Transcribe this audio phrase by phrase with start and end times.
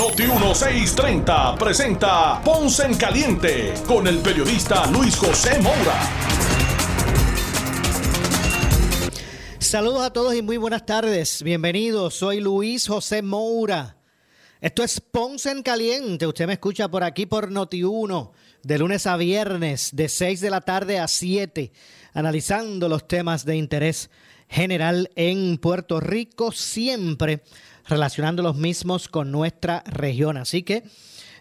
[0.00, 6.00] Noti 1630 presenta Ponce en Caliente con el periodista Luis José Moura.
[9.58, 11.42] Saludos a todos y muy buenas tardes.
[11.42, 13.98] Bienvenidos, soy Luis José Moura.
[14.62, 16.26] Esto es Ponce en Caliente.
[16.26, 18.32] Usted me escucha por aquí por Noti 1
[18.62, 21.72] de lunes a viernes, de 6 de la tarde a 7,
[22.14, 24.08] analizando los temas de interés
[24.48, 27.42] general en Puerto Rico, siempre
[27.90, 30.36] relacionando los mismos con nuestra región.
[30.36, 30.84] Así que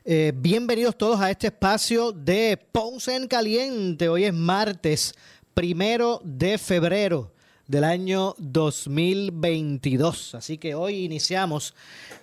[0.03, 4.09] eh, bienvenidos todos a este espacio de Ponce en Caliente.
[4.09, 5.13] Hoy es martes,
[5.53, 7.31] primero de febrero
[7.67, 10.33] del año 2022.
[10.33, 11.75] Así que hoy iniciamos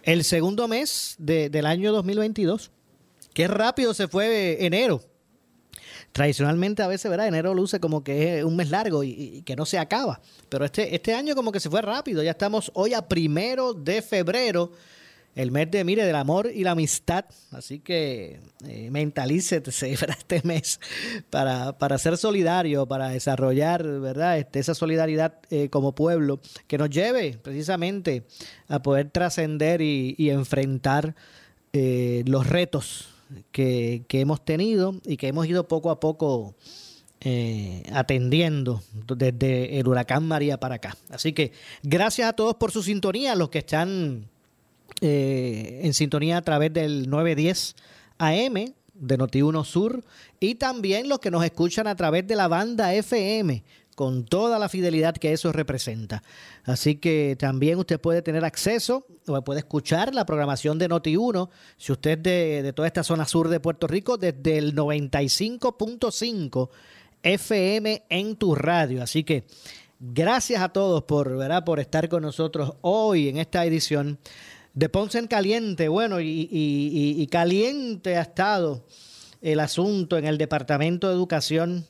[0.02, 2.72] el segundo mes del año 2022.
[3.32, 5.02] Qué rápido se fue enero.
[6.16, 7.28] Tradicionalmente a veces, ¿verdad?
[7.28, 10.18] Enero luce como que es un mes largo y, que no se acaba.
[10.48, 12.22] Pero este, este año como que se fue rápido.
[12.22, 14.72] Ya estamos hoy a primero de febrero,
[15.34, 17.26] el mes de, mire, del amor y la amistad.
[17.50, 20.80] Así que eh, mentalícete este mes
[21.28, 24.38] para, para ser solidario, para desarrollar, ¿verdad?
[24.38, 28.24] Este, esa solidaridad eh, como pueblo que nos lleve precisamente
[28.68, 31.14] a poder trascender y, enfrentar
[31.74, 33.15] eh, los retos
[33.52, 36.54] que, hemos tenido y que hemos ido poco a poco
[37.20, 40.96] eh, atendiendo desde el huracán María para acá.
[41.10, 41.52] Así que
[41.82, 44.28] gracias a todos por su sintonía, los que están
[45.00, 47.76] eh, en sintonía a través del 910
[48.18, 48.54] AM
[48.94, 50.04] de Noti1 Sur
[50.40, 53.62] y también los que nos escuchan a través de la banda FM
[53.96, 56.22] con toda la fidelidad que eso representa.
[56.64, 61.48] Así que también usted puede tener acceso o puede escuchar la programación de Noti1
[61.78, 66.68] si usted de, de toda esta zona sur de Puerto Rico desde el 95.5
[67.22, 69.02] FM en tu radio.
[69.02, 69.44] Así que
[69.98, 71.64] gracias a todos por, ¿verdad?
[71.64, 74.18] por estar con nosotros hoy en esta edición
[74.74, 75.88] de Ponce en Caliente.
[75.88, 78.84] Bueno, y, y caliente ha estado
[79.40, 81.86] el asunto en el Departamento de Educación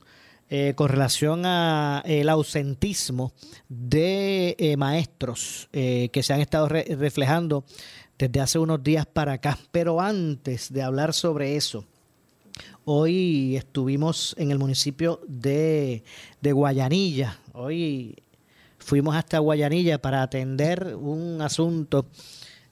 [0.49, 3.33] eh, con relación a el ausentismo
[3.69, 7.65] de eh, maestros eh, que se han estado reflejando
[8.17, 9.59] desde hace unos días para acá.
[9.73, 11.85] Pero antes de hablar sobre eso,
[12.85, 16.05] hoy estuvimos en el municipio de,
[16.41, 17.41] de Guayanilla.
[17.53, 18.15] Hoy
[18.79, 22.07] fuimos hasta Guayanilla para atender un asunto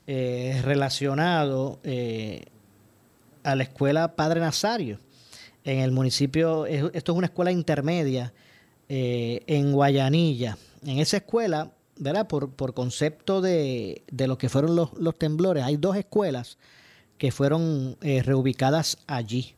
[0.07, 1.81] relacionado
[3.43, 5.01] a la escuela Padre Nazario
[5.65, 8.33] en el municipio, esto es una escuela intermedia
[8.89, 10.59] eh, en Guayanilla.
[10.85, 12.29] En esa escuela, ¿verdad?
[12.29, 16.59] Por, concepto de, de, lo que fueron los, los, temblores, hay dos escuelas
[17.17, 19.55] que fueron eh, reubicadas allí.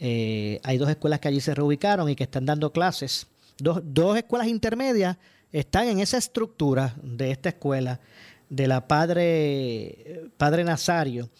[0.00, 3.28] Eh, hay dos escuelas que allí se reubicaron y que están dando clases.
[3.58, 5.16] Dos, dos escuelas intermedias
[5.52, 8.00] están en esa estructura de esta escuela
[8.48, 11.30] de la Padre, Padre Nazario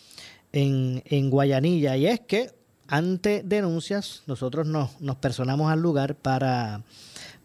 [0.52, 1.96] en, en Guayanilla.
[1.96, 2.52] Y es que
[2.88, 6.82] ante denuncias, nosotros nos, nos personamos al lugar para,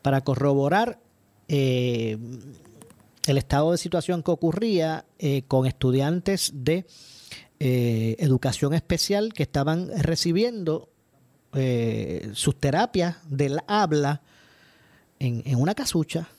[0.02, 1.00] para corroborar
[1.48, 2.18] eh,
[3.26, 6.86] el estado de situación que ocurría eh, con estudiantes de
[7.60, 10.90] eh, educación especial que estaban recibiendo
[12.34, 14.22] sus terapias del habla
[15.18, 16.30] en, en, una casucha,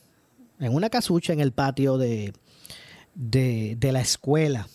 [0.57, 2.33] en una casucha en el patio de,
[3.13, 4.69] de, de la escuela.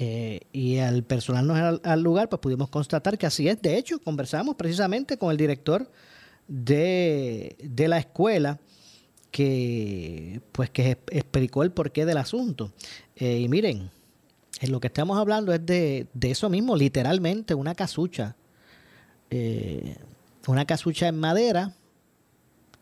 [0.00, 3.60] Eh, y al personarnos al, lugar, pues pudimos constatar que así es.
[3.60, 5.90] De hecho, conversamos precisamente con el director
[6.46, 8.60] de, la escuela
[9.32, 12.72] que pues que explicó el porqué del asunto.
[13.16, 13.90] Eh, y miren,
[14.60, 18.36] en lo que estamos hablando es de, eso mismo, literalmente una casucha.
[19.30, 19.96] Eh,
[20.46, 21.74] una casucha en madera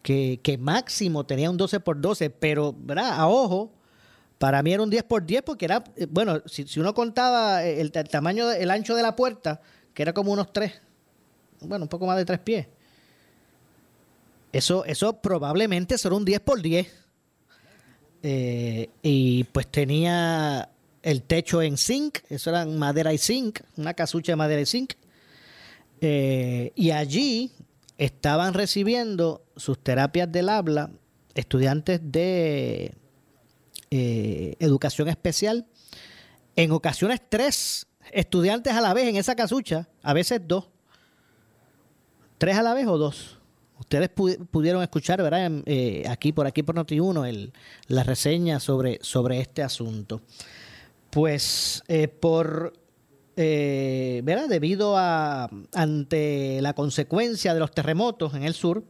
[0.03, 3.19] que, que, máximo tenía un 12 por 12, pero ¿verdad?
[3.19, 3.73] a ojo,
[4.39, 7.91] para mí era un 10 por 10 porque era, eh, bueno, si, uno contaba el,
[7.91, 9.61] tamaño, el ancho de la puerta,
[9.95, 10.73] que era como unos 3,
[11.63, 12.67] bueno, un poco más de 3 pies.
[14.53, 16.87] Eso, eso probablemente será un 10 por 10.
[18.23, 20.71] Eh, y pues tenía
[21.03, 24.95] el techo en zinc, eso era madera y zinc, una casucha de madera y zinc.
[26.01, 27.53] Eh, y allí
[27.97, 30.91] estaban recibiendo sus terapias del habla
[31.35, 32.95] estudiantes de
[33.91, 35.67] eh, educación especial,
[36.57, 40.69] en ocasiones tres estudiantes a la vez en esa casucha, a veces dos.
[42.39, 43.39] ¿Tres a la vez o dos?
[43.79, 45.51] Ustedes pudieron escuchar, ¿verdad?
[45.67, 47.53] Eh, aquí por aquí por Noti1 el,
[47.89, 50.23] la reseña sobre, sobre este asunto.
[51.11, 52.73] Pues eh, por
[53.37, 54.49] eh, ¿verdad?
[54.49, 58.83] debido a ante la consecuencia de los terremotos en el sur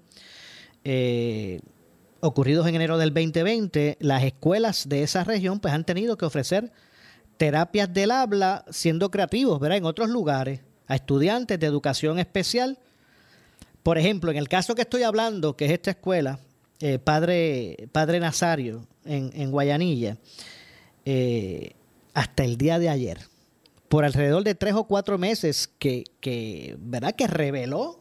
[0.84, 1.58] eh,
[2.26, 6.72] ocurridos en enero del 2020, las escuelas de esa región pues han tenido que ofrecer
[7.36, 9.78] terapias del habla siendo creativos, ¿verdad?
[9.78, 12.78] En otros lugares a estudiantes de educación especial.
[13.82, 16.38] Por ejemplo, en el caso que estoy hablando, que es esta escuela,
[16.80, 20.18] eh, Padre, Padre Nazario, en, en Guayanilla,
[21.04, 21.72] eh,
[22.14, 23.20] hasta el día de ayer,
[23.88, 27.14] por alrededor de tres o cuatro meses que, que, ¿verdad?
[27.14, 28.00] que reveló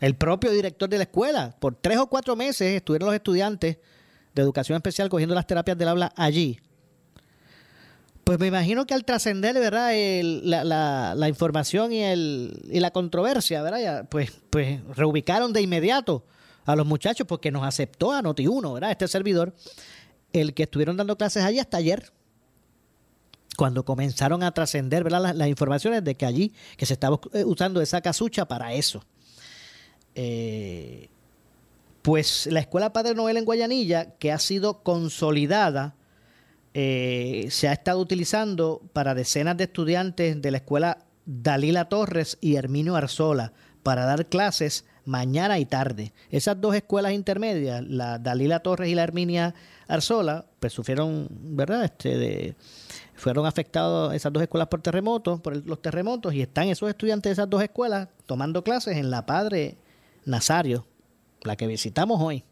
[0.00, 1.54] el propio director de la escuela.
[1.58, 3.78] Por tres o cuatro meses estuvieron los estudiantes
[4.34, 6.60] de educación especial cogiendo las terapias del habla allí.
[8.24, 9.92] Pues me imagino que al trascender, ¿verdad?
[10.42, 14.08] la, información y, el, y la controversia, ¿verdad?
[14.10, 16.24] pues, pues reubicaron de inmediato
[16.64, 18.90] a los muchachos porque nos aceptó a Noti1, ¿verdad?
[18.90, 19.54] Este servidor,
[20.32, 22.12] el que estuvieron dando clases allí hasta ayer
[23.56, 28.46] cuando comenzaron a trascender las, informaciones de que allí, que se estaba usando esa casucha
[28.46, 29.02] para eso.
[30.16, 31.08] Eh,
[32.00, 35.94] pues la Escuela Padre Noel en Guayanilla, que ha sido consolidada,
[36.72, 42.56] eh, se ha estado utilizando para decenas de estudiantes de la Escuela Dalila Torres y
[42.56, 43.52] Herminio Arzola
[43.82, 46.12] para dar clases mañana y tarde.
[46.30, 49.54] Esas dos escuelas intermedias, la Dalila Torres y la Herminia
[49.86, 51.84] Arzola, pues sufrieron, ¿verdad?
[51.84, 52.56] Este, de,
[53.14, 57.32] fueron afectados esas dos escuelas por terremotos, por los terremotos, y están esos estudiantes de
[57.34, 59.76] esas dos escuelas tomando clases en la Padre
[60.26, 60.86] Nazario,
[61.42, 62.44] la que visitamos hoy.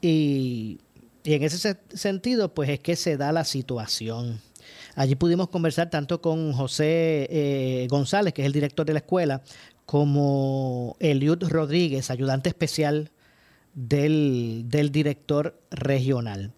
[0.00, 0.78] Y,
[1.24, 4.40] en ese sentido, pues es que se da la situación.
[4.94, 9.42] Allí pudimos conversar tanto con José eh, González, que es el director de la escuela,
[9.84, 13.10] como Eliud Rodríguez, ayudante especial
[13.74, 16.52] del, del director regional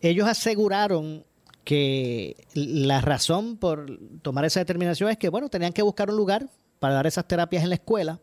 [0.00, 1.24] ellos aseguraron
[1.64, 6.48] que la razón por tomar esa determinación es que, bueno, tenían que buscar un lugar
[6.80, 8.18] para dar esas terapias en la escuela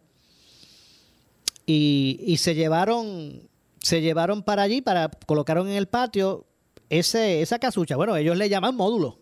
[1.65, 3.48] y, se llevaron
[3.80, 6.45] se llevaron para allí, para colocaron en el patio
[6.89, 7.95] ese, esa casucha.
[7.95, 9.19] Bueno, ellos le llaman módulo.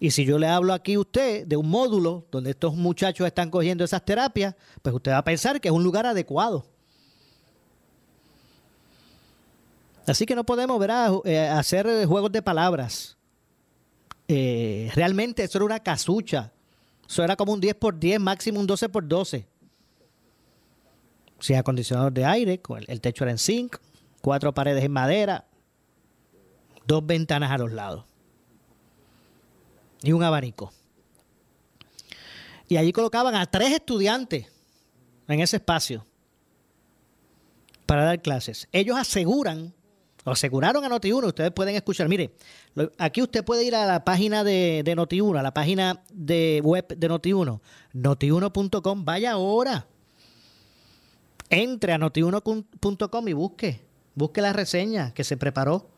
[0.00, 3.50] Y si yo le hablo aquí a usted de un módulo donde estos muchachos están
[3.50, 6.66] cogiendo esas terapias, pues usted va a pensar que es un lugar adecuado.
[10.06, 10.90] Así que no podemos ver
[11.24, 13.16] eh, hacer juegos de palabras.
[14.28, 16.52] Eh, realmente eso era una casucha.
[17.08, 19.46] Eso era como un 10 por 10, máximo un 12 por 12.
[21.38, 23.76] Sin acondicionador de aire, el, techo era en zinc,
[24.22, 25.44] cuatro paredes en madera,
[26.86, 28.04] dos ventanas a los lados
[30.02, 30.72] y un abanico.
[32.68, 34.46] Y allí colocaban a tres estudiantes
[35.28, 36.06] en ese espacio
[37.86, 38.68] para dar clases.
[38.72, 39.74] Ellos aseguran
[40.26, 42.08] lo aseguraron a Noti1, ustedes pueden escuchar.
[42.08, 42.34] Mire,
[42.98, 46.88] aquí usted puede ir a la página de, de Noti1, a la página de web
[46.88, 47.60] de Noti1,
[47.92, 49.86] notiuno.com, vaya ahora.
[51.48, 53.86] Entre a notiuno.com y busque,
[54.16, 55.88] busque la reseña que se preparó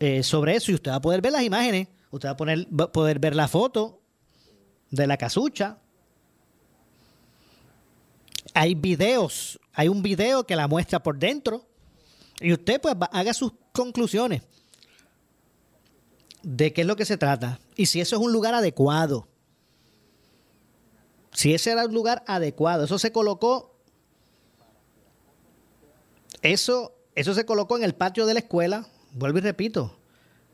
[0.00, 2.66] eh, sobre eso y usted va a poder ver las imágenes, usted va a poner,
[2.92, 4.02] poder ver la foto
[4.90, 5.78] de la casucha.
[8.54, 11.69] Hay videos, hay un video que la muestra por dentro
[12.40, 14.42] y usted pues haga sus conclusiones
[16.42, 19.28] de qué es lo que se trata y si eso es un lugar adecuado.
[21.32, 23.76] Si ese era un lugar adecuado, eso se colocó,
[26.42, 29.96] eso, eso se colocó en el patio de la escuela, vuelvo y repito,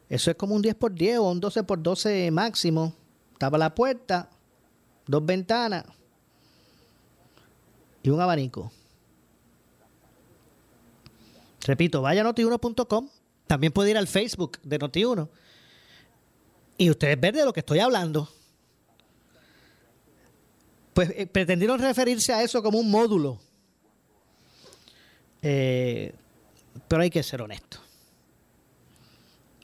[0.08, 2.94] eso es como un 10 por 10 o un 12 por 12 máximo.
[3.32, 4.30] Estaba la puerta,
[5.06, 5.84] dos ventanas
[8.02, 8.70] y un abanico.
[11.66, 13.08] Repito, vaya a notiuno.com.
[13.48, 15.28] También puede ir al Facebook de Noti1.
[16.78, 18.28] Y ustedes ven de lo que estoy hablando.
[20.94, 23.40] Pues eh, pretendieron referirse a eso como un módulo.
[25.42, 26.14] Eh,
[26.86, 27.78] pero hay que ser honesto.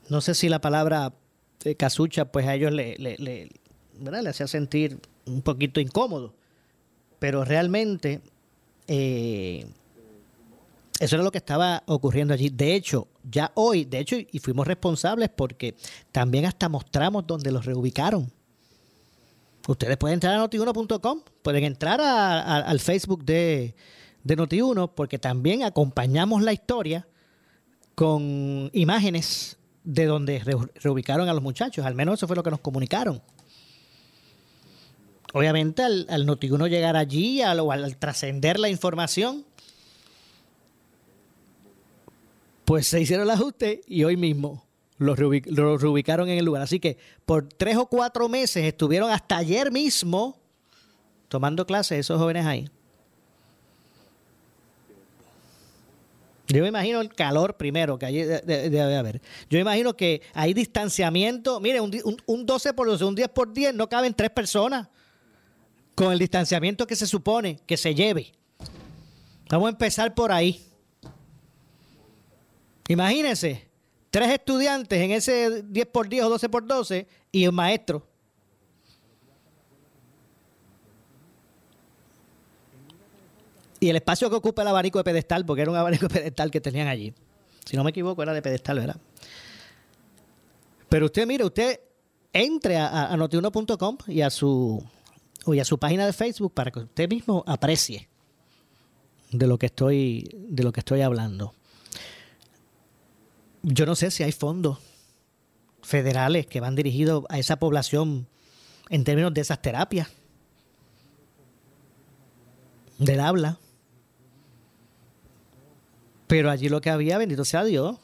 [0.09, 1.13] No sé si la palabra
[1.63, 3.49] eh, casucha, pues a ellos le
[4.27, 6.33] hacía sentir un poquito incómodo.
[7.19, 8.21] Pero realmente
[10.99, 12.49] eso era lo que estaba ocurriendo allí.
[12.49, 15.75] De hecho, ya hoy, de hecho, y fuimos responsables porque
[16.11, 18.31] también hasta mostramos donde los reubicaron.
[19.67, 23.75] Ustedes pueden entrar a notiuno.com, pueden entrar al Facebook de,
[24.23, 27.07] de Notiuno, porque también acompañamos la historia
[27.95, 30.39] con imágenes de donde
[30.75, 31.85] reubicaron a los muchachos.
[31.85, 33.21] Al menos eso fue lo que nos comunicaron.
[35.33, 39.45] Obviamente al, al Notiuno llegar allí, al, al trascender la información,
[42.65, 44.65] pues se hicieron el ajuste y hoy mismo
[44.97, 46.61] los, reubicaron en el lugar.
[46.61, 50.37] Así que por tres o cuatro meses estuvieron hasta ayer mismo
[51.27, 52.69] tomando clases esos jóvenes ahí.
[56.47, 59.21] Yo me imagino el calor primero que allí debe haber.
[59.49, 61.59] Yo imagino que hay distanciamiento.
[61.59, 61.91] Mire, un,
[62.25, 64.87] un 12 por 12, un 10 por 10, no caben tres personas
[65.95, 68.33] con el distanciamiento que se supone que se lleve.
[69.49, 70.61] Vamos a empezar por ahí.
[72.87, 73.67] Imagínense,
[74.09, 78.05] tres estudiantes en ese 10 por 10 o 12 por 12 y un maestro.
[83.79, 86.51] Y el espacio que ocupa el abanico de pedestal, porque era un abanico de pedestal
[86.51, 87.13] que tenían allí.
[87.65, 88.97] Si no me equivoco, era de pedestal, ¿verdad?
[90.87, 91.79] Pero usted, mire, usted
[92.31, 94.83] entre a, a notiuno.com y a su
[95.47, 98.07] y a su página de Facebook para que usted mismo aprecie
[99.31, 101.53] de lo que estoy de lo que estoy hablando.
[103.63, 104.79] Yo no sé si hay fondos
[105.81, 108.27] federales que van dirigidos a esa población
[108.89, 110.09] en términos de esas terapias
[112.97, 113.59] del habla.
[116.27, 117.97] Pero allí lo que había, bendito sea Dios.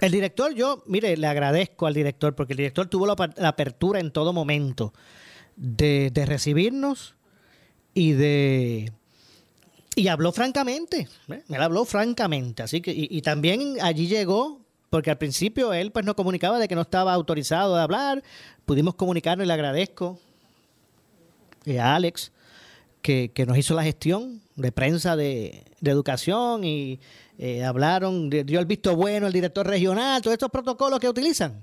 [0.00, 3.14] El director, yo, mire, le agradezco al director porque el director tuvo la,
[3.46, 4.94] apertura en todo momento
[5.56, 7.14] de, recibirnos
[7.92, 8.92] y de
[10.00, 11.42] y habló francamente, ¿eh?
[11.48, 16.14] él habló francamente, así que y, también allí llegó porque al principio él pues nos
[16.14, 18.22] comunicaba de que no estaba autorizado a hablar,
[18.64, 20.18] pudimos comunicarnos y le agradezco
[21.66, 22.32] eh, a Alex
[23.02, 26.98] que, nos hizo la gestión de prensa de, educación y
[27.38, 31.62] eh, hablaron, dio el visto bueno el director regional, todos estos protocolos que utilizan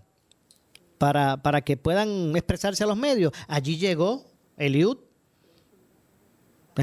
[1.00, 3.32] para, para que puedan expresarse a los medios.
[3.48, 4.26] Allí llegó
[4.58, 4.98] Eliud,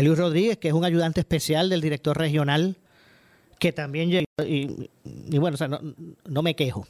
[0.01, 2.77] Eliud Rodríguez, que es un ayudante especial del director regional,
[3.59, 4.89] que también llegó, y,
[5.39, 6.87] bueno, o sea, no, me quejo.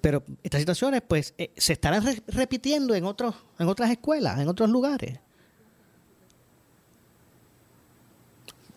[0.00, 4.68] Pero estas situaciones, pues, eh, se estarán repitiendo en, otros, en otras escuelas, en otros
[4.70, 5.20] lugares.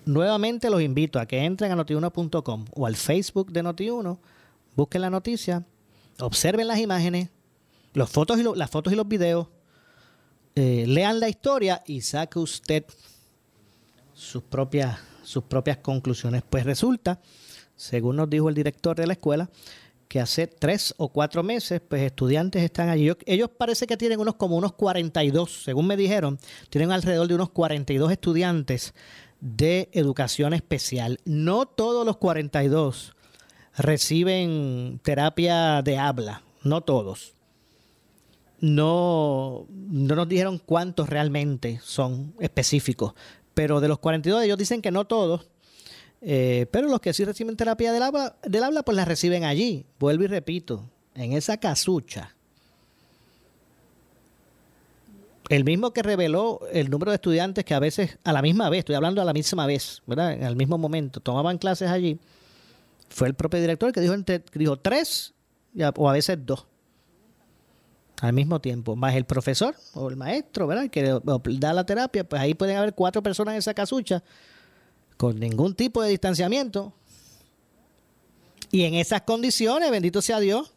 [0.06, 4.20] Nuevamente los invito a que entren a notiuno.com o al Facebook de Notiuno,
[4.76, 5.64] busquen la noticia,
[6.20, 7.30] observen las imágenes,
[7.94, 9.48] las fotos y los videos,
[10.56, 12.86] eh, lean la historia y saque usted
[14.14, 16.44] sus propias, sus propias conclusiones.
[16.50, 17.20] Pues resulta,
[17.76, 19.50] según nos dijo el director de la escuela,
[20.08, 23.12] que hace tres o cuatro meses, pues estudiantes están allí.
[23.26, 26.38] Ellos parece que tienen unos como unos 42, según me dijeron,
[26.70, 28.94] tienen alrededor de unos 42 estudiantes
[29.40, 31.20] de educación especial.
[31.26, 33.16] No todos los 42
[33.76, 37.34] reciben terapia de habla, no todos.
[38.64, 43.14] No, no nos dijeron cuántos realmente son específicos,
[43.54, 45.50] pero de los 42 ellos dicen que no todos,
[46.22, 49.86] eh, pero los que sí reciben terapia del habla, del habla, pues la reciben allí.
[50.00, 52.34] Vuelvo y repito, en esa casucha
[55.50, 58.80] el mismo que reveló el número de estudiantes que a veces, a la misma vez,
[58.80, 60.32] estoy hablando a la misma vez, ¿verdad?
[60.32, 62.18] En el mismo momento, tomaban clases allí,
[63.10, 65.34] fue el propio director que dijo, entre, dijo tres
[65.98, 66.66] o a veces dos
[68.24, 70.90] al mismo tiempo, más el profesor o el maestro, ¿verdad?
[70.90, 71.20] Que
[71.60, 74.24] da la terapia, pues ahí pueden haber cuatro personas en esa casucha
[75.18, 76.94] con ningún tipo de distanciamiento.
[78.72, 80.74] Y en esas condiciones, bendito sea Dios,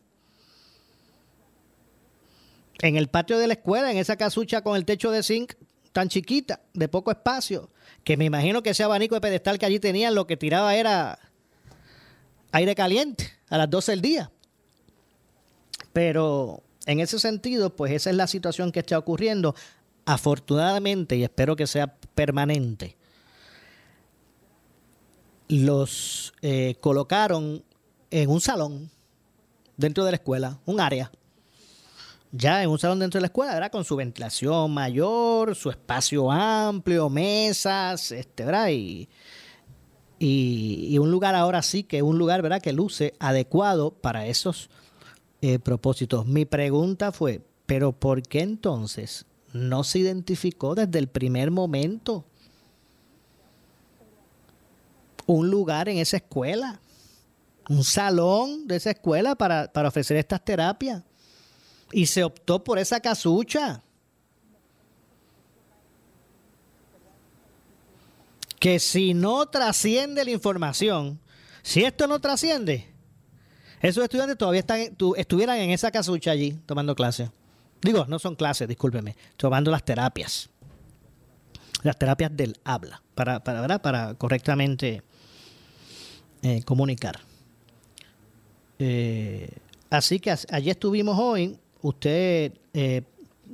[2.80, 5.52] en el patio de la escuela, en esa casucha con el techo de zinc
[5.92, 7.70] tan chiquita, de poco espacio,
[8.02, 11.20] que me imagino que ese abanico de pedestal que allí tenían lo que tiraba era
[12.50, 14.32] aire caliente a las 12 del día.
[15.92, 19.54] Pero en ese sentido, pues esa es la situación que está ocurriendo.
[20.04, 22.96] Afortunadamente, y espero que sea permanente,
[25.48, 27.64] los eh, colocaron
[28.10, 28.90] en un salón
[29.76, 31.10] dentro de la escuela, un área
[32.32, 33.70] ya en un salón dentro de la escuela, ¿verdad?
[33.70, 38.68] Con su ventilación mayor, su espacio amplio, mesas, este, ¿verdad?
[38.70, 39.08] Y,
[40.18, 42.60] y, un lugar ahora sí que es un lugar, ¿verdad?
[42.60, 44.70] Que luce adecuado para esos
[45.40, 46.26] eh, propósitos.
[46.26, 52.24] Mi pregunta fue, ¿pero por qué entonces no se identificó desde el primer momento
[55.26, 56.80] un lugar en esa escuela?
[57.68, 61.02] Un salón de esa escuela para, para ofrecer estas terapias
[61.92, 63.82] y se optó por esa casucha.
[68.58, 71.20] Que si no trasciende la información,
[71.66, 72.86] Si esto no trasciende,
[73.86, 74.80] esos estudiantes todavía están,
[75.16, 77.30] estuvieran en esa casucha allí tomando clases.
[77.82, 80.48] Digo, no son clases, discúlpeme, tomando las terapias.
[81.82, 85.02] Las terapias del habla, para, para, para correctamente
[86.42, 87.20] eh, comunicar.
[88.78, 89.50] Eh,
[89.90, 91.58] así que allí estuvimos hoy.
[91.82, 93.02] Usted eh,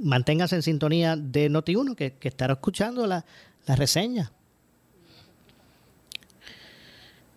[0.01, 3.25] manténgase en sintonía de Noti1, que, estará escuchando la,
[3.67, 4.33] la reseña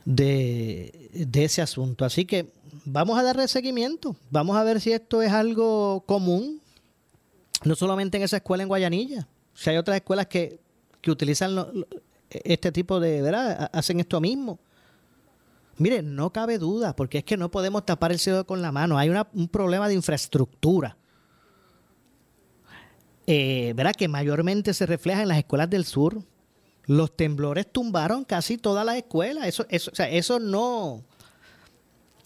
[0.06, 2.06] de, de, ese asunto.
[2.06, 2.52] Así que
[2.84, 4.15] vamos a darle seguimiento.
[4.29, 6.62] Vamos a ver si esto es algo común,
[7.63, 9.27] no solamente en esa escuela en Guayanilla.
[9.53, 10.60] Si hay otras escuelas que,
[11.01, 11.86] que utilizan
[12.29, 13.70] este tipo de, ¿verdad?
[13.72, 14.60] Hacen esto mismo.
[15.77, 18.98] Mire, no cabe duda, porque es que no podemos tapar el cielo con la mano.
[18.98, 20.98] Hay un problema de infraestructura.
[23.27, 23.94] Eh, ¿Verdad?
[23.96, 26.22] Que mayormente se refleja en las escuelas del sur.
[26.86, 29.48] Los temblores tumbaron casi todas las escuelas.
[29.48, 31.03] Eso, eso, o sea, eso no.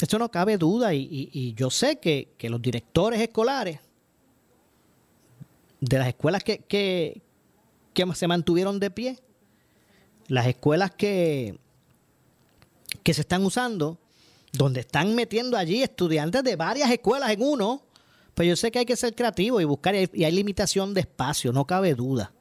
[0.01, 0.93] Eso no cabe duda.
[0.93, 3.79] Y, yo sé que, los directores escolares
[5.81, 9.19] de las escuelas que, que se mantuvieron de pie,
[10.27, 11.57] las escuelas que,
[13.03, 13.97] que se están usando,
[14.51, 17.83] donde están metiendo allí estudiantes de varias escuelas en uno,
[18.33, 21.51] pues yo sé que hay que ser creativo y buscar, y hay, limitación de espacio,
[21.51, 22.31] no cabe duda.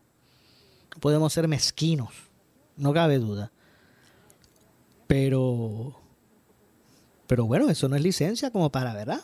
[1.01, 2.11] Podemos ser mezquinos,
[2.77, 3.51] no cabe duda.
[5.07, 6.01] Pero,
[7.29, 9.21] pero bueno, eso no es licencia como para, ¿verdad?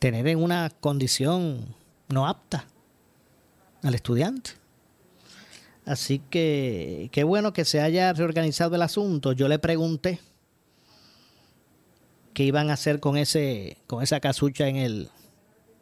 [0.00, 1.74] Tener en una condición
[2.08, 2.66] no apta
[3.82, 4.50] al estudiante.
[5.86, 9.32] Así que qué bueno que se haya reorganizado el asunto.
[9.32, 10.18] Yo le pregunté
[12.34, 15.08] qué iban a hacer con ese con esa casucha en el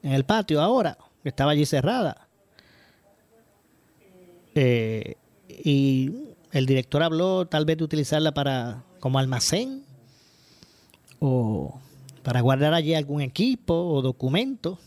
[0.02, 2.28] en el patio ahora, que estaba allí cerrada.
[4.54, 5.16] Eh,
[5.48, 6.12] y
[6.52, 9.83] el director habló tal vez de utilizarla para como almacén
[11.24, 11.80] o
[12.22, 14.78] para guardar allí algún equipo o documento.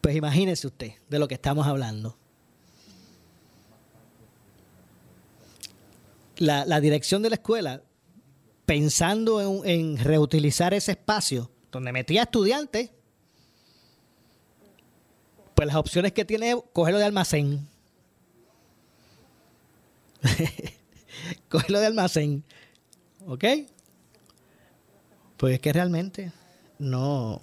[0.00, 2.16] Pues imagínese usted de lo que estamos hablando.
[6.38, 7.82] la, dirección de la escuela,
[8.64, 12.90] pensando en, reutilizar ese espacio donde metía estudiantes,
[15.54, 17.66] pues las opciones que tiene es cogerlo de almacén.
[21.48, 22.44] cogerlo de almacén.
[23.26, 23.44] ¿Ok?
[25.36, 26.32] Pues es que realmente
[26.78, 27.40] no.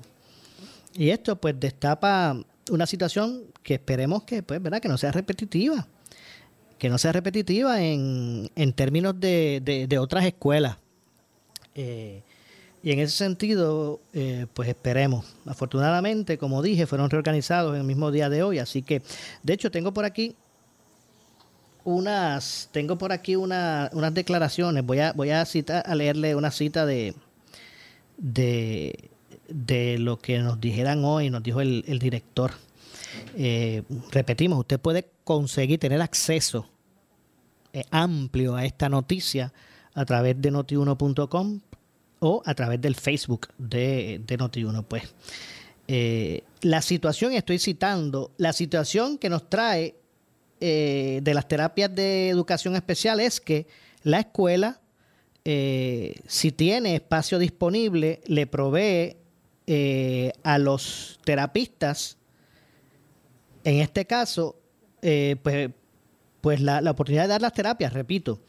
[0.94, 2.38] Y esto pues destapa
[2.72, 4.82] una situación que esperemos que, pues, ¿verdad?
[4.82, 5.88] Que no sea repetitiva
[6.84, 10.76] que no sea repetitiva en, en términos de, de, otras escuelas.
[11.76, 12.22] Eh,
[12.84, 15.26] y en ese sentido, eh, pues esperemos.
[15.46, 18.60] Afortunadamente, como dije, fueron reorganizados en el mismo día de hoy.
[18.60, 19.02] Así que,
[19.44, 20.36] de hecho, tengo por aquí
[21.86, 24.86] unas, tengo por aquí una, unas declaraciones.
[24.86, 27.16] Voy a, voy a citar, a leerle una cita de,
[28.18, 29.10] de,
[29.48, 32.52] de lo que nos dijeran hoy, nos dijo el, el director.
[33.36, 36.68] Eh, repetimos, usted puede conseguir tener acceso
[37.72, 39.54] eh, amplio a esta noticia
[39.94, 41.60] a través de notiuno.com
[42.20, 44.84] o a través del Facebook de, de Notiuno.
[44.84, 45.04] Pues
[45.88, 49.96] eh, la situación, estoy citando, la situación que nos trae
[50.60, 53.68] de las terapias de educación especial es que
[54.04, 54.80] la escuela,
[55.46, 59.18] si tiene espacio disponible, le provee
[60.44, 62.18] a los terapistas,
[63.64, 64.56] en este caso,
[65.02, 65.72] pues
[66.44, 68.42] pues la, oportunidad de dar las terapias, repito,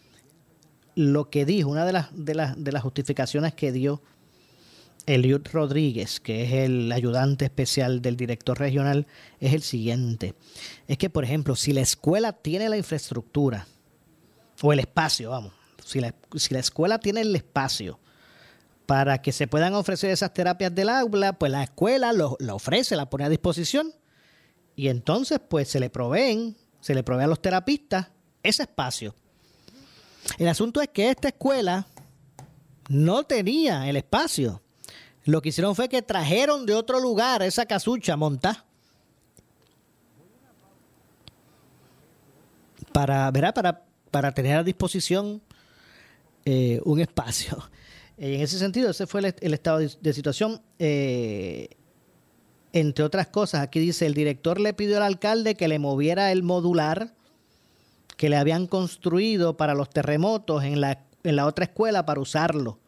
[0.97, 4.03] lo que dijo, una de las, de las, de las justificaciones que dio
[5.07, 9.07] Eliud Rodríguez, que es el ayudante especial del director regional,
[9.39, 10.35] es el siguiente.
[10.89, 13.69] Es que, por ejemplo, si la escuela tiene la infraestructura,
[14.61, 15.53] o el espacio, vamos,
[15.85, 18.01] si la, si la escuela tiene el espacio
[18.87, 23.09] para que se puedan ofrecer esas terapias del aula, pues la escuela lo, ofrece, la
[23.09, 23.95] pone a disposición,
[24.77, 28.09] y entonces pues se le proveen se le provee a los terapistas
[28.43, 29.15] ese espacio.
[30.37, 31.87] El asunto es que esta escuela
[32.91, 34.61] no tenía el espacio.
[35.25, 38.67] Lo que hicieron fue que trajeron de otro lugar esa casucha montada.
[42.93, 45.41] Para, Para, para tener a disposición
[46.45, 47.59] eh, un espacio.
[48.17, 50.63] En ese sentido, ese fue el, estado de, situación.
[50.79, 51.69] Eh,
[52.73, 56.45] entre otras cosas, aquí dice, el director le pidió al alcalde que le moviera el
[56.45, 57.13] modular
[58.17, 62.79] que le habían construido para los terremotos en la, en la otra escuela para usarlo,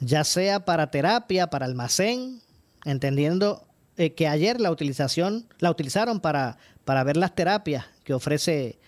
[0.00, 2.42] ya sea para terapia, para almacén,
[2.84, 8.78] entendiendo eh, que ayer la utilización la utilizaron para, para ver las terapias que ofrece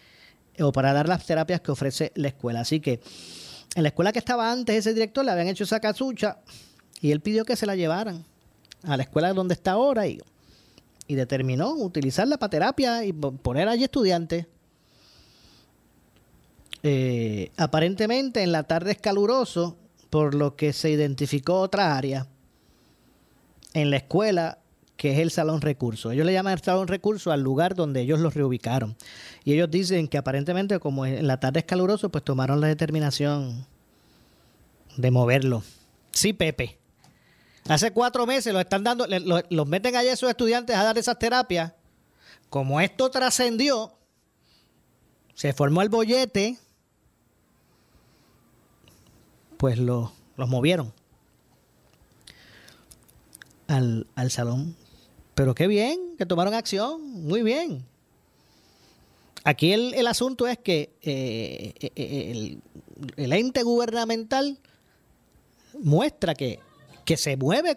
[0.60, 2.60] o para dar las terapias que ofrece la escuela.
[2.60, 3.00] Así que
[3.74, 6.38] en la escuela que estaba antes, ese director le habían hecho esa casucha
[7.00, 8.24] y él pidió que se la llevaran
[8.84, 10.20] a la escuela donde está ahora y,
[11.06, 14.46] y determinó utilizarla para terapia y poner allí estudiantes.
[16.82, 19.76] Eh, aparentemente en la tarde es caluroso,
[20.10, 22.28] por lo que se identificó otra área
[23.72, 24.58] en la escuela
[24.96, 26.12] que es el salón recurso.
[26.12, 28.96] Ellos le llaman el salón recurso al lugar donde ellos los reubicaron.
[29.44, 33.66] Y ellos dicen que aparentemente como en la tarde es caluroso, pues tomaron la determinación
[34.96, 35.62] de moverlo.
[36.12, 36.78] Sí, Pepe.
[37.68, 41.72] Hace cuatro meses los están dando, los, meten allá esos estudiantes a dar esas terapias.
[42.50, 43.92] Como esto trascendió,
[45.34, 46.58] se formó el bollete,
[49.56, 50.92] pues los movieron
[53.66, 54.76] al, salón.
[55.34, 57.84] Pero qué bien, que tomaron acción, muy bien.
[59.44, 62.58] Aquí el, asunto es que eh, eh, eh,
[63.16, 64.58] el, ente gubernamental
[65.80, 66.60] muestra que,
[67.04, 67.76] que se mueve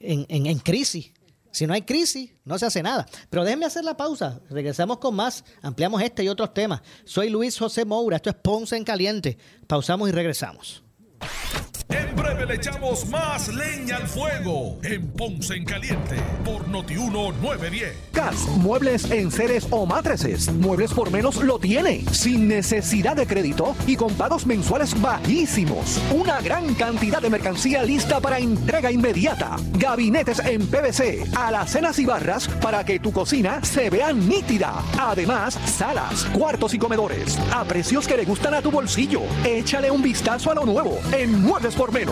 [0.00, 1.12] en, en, crisis.
[1.50, 3.06] Si no hay crisis, no se hace nada.
[3.28, 4.40] Pero déjenme hacer la pausa.
[4.48, 5.44] Regresamos con más.
[5.60, 6.80] Ampliamos este y otros temas.
[7.04, 8.16] Soy Luis José Moura.
[8.16, 9.36] Esto es Ponce en Caliente.
[9.66, 10.82] Pausamos y regresamos.
[12.22, 17.96] Le echamos más leña al fuego en Ponce en Caliente por Notiuno 910.
[18.12, 20.52] Gas, muebles en seres o matrices.
[20.52, 22.04] Muebles por menos lo tiene.
[22.12, 26.00] Sin necesidad de crédito y con pagos mensuales bajísimos.
[26.12, 29.56] Una gran cantidad de mercancía lista para entrega inmediata.
[29.72, 34.74] Gabinetes en PVC, alacenas y barras para que tu cocina se vea nítida.
[34.98, 39.22] Además, salas, cuartos y comedores a precios que le gustan a tu bolsillo.
[39.44, 42.11] Échale un vistazo a lo nuevo en Muebles por menos.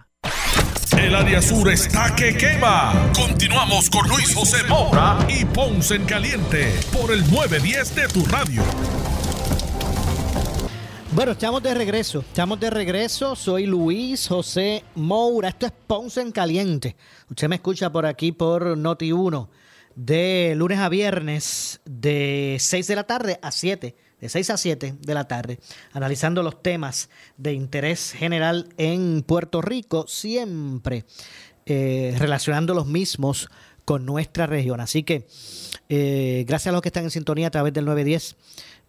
[0.97, 3.11] El área sur está que quema.
[3.15, 8.61] Continuamos con Luis José Moura y Ponce en Caliente por el 910 de tu radio.
[11.13, 12.19] Bueno, estamos de regreso.
[12.19, 13.35] Estamos de regreso.
[13.35, 15.49] Soy Luis José Moura.
[15.49, 16.95] Esto es Ponce en Caliente.
[17.29, 19.49] Usted me escucha por aquí por Noti 1
[19.95, 24.95] de lunes a viernes de 6 de la tarde a 7 de 6 a 7
[24.99, 25.59] de la tarde,
[25.91, 31.05] analizando los temas de interés general en Puerto Rico, siempre
[31.65, 33.49] eh, relacionando los mismos
[33.83, 34.79] con nuestra región.
[34.79, 35.27] Así que
[35.89, 38.35] eh, gracias a los que están en sintonía a través del 910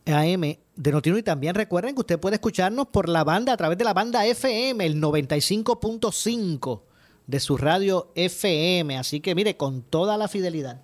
[0.04, 3.78] AM de Notino y también recuerden que usted puede escucharnos por la banda, a través
[3.78, 6.82] de la banda FM, el 95.5
[7.26, 8.98] de su radio FM.
[8.98, 10.82] Así que mire, con toda la fidelidad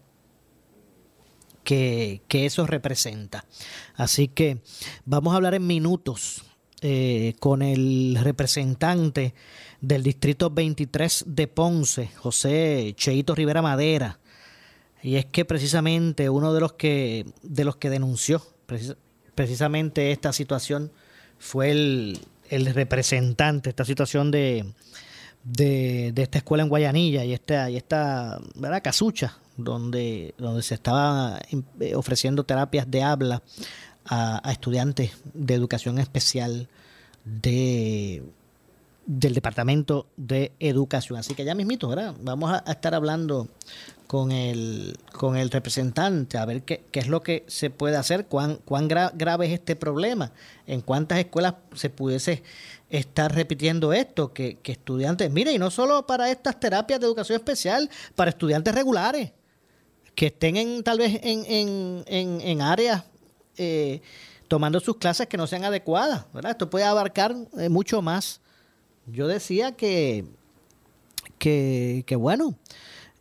[1.68, 3.44] que, eso representa.
[3.94, 4.62] Así que
[5.04, 6.42] vamos a hablar en minutos
[6.80, 9.34] eh, con el representante
[9.82, 14.18] del Distrito 23 de Ponce, José Cheito Rivera Madera.
[15.02, 18.42] Y es que precisamente uno de los que, de los que denunció
[19.34, 20.90] precisamente esta situación
[21.38, 24.64] fue el, el representante, esta situación de,
[25.44, 28.82] de, esta escuela en Guayanilla y esta, y esta ¿verdad?
[28.82, 31.38] casucha donde, donde se estaba
[31.80, 33.42] eh, ofreciendo terapias de habla
[34.06, 36.68] a, estudiantes de educación especial
[37.24, 38.22] de
[39.04, 41.18] del Departamento de Educación.
[41.18, 42.14] Así que ya mismito, ¿verdad?
[42.20, 43.48] Vamos a, estar hablando
[44.06, 48.26] con el, con el representante a ver qué, qué es lo que se puede hacer,
[48.26, 50.32] cuán, cuán grave es este problema,
[50.66, 52.42] en cuántas escuelas se pudiese
[52.90, 57.36] estar repitiendo esto, que, que estudiantes, mire, y no solo para estas terapias de educación
[57.36, 59.32] especial, para estudiantes regulares,
[60.18, 63.04] que estén en, tal vez en, en, en, en áreas
[63.56, 64.02] eh,
[64.48, 66.26] tomando sus clases que no sean adecuadas.
[66.34, 66.50] ¿verdad?
[66.50, 68.40] Esto puede abarcar eh, mucho más.
[69.06, 70.24] Yo decía que,
[71.38, 72.56] que, que bueno,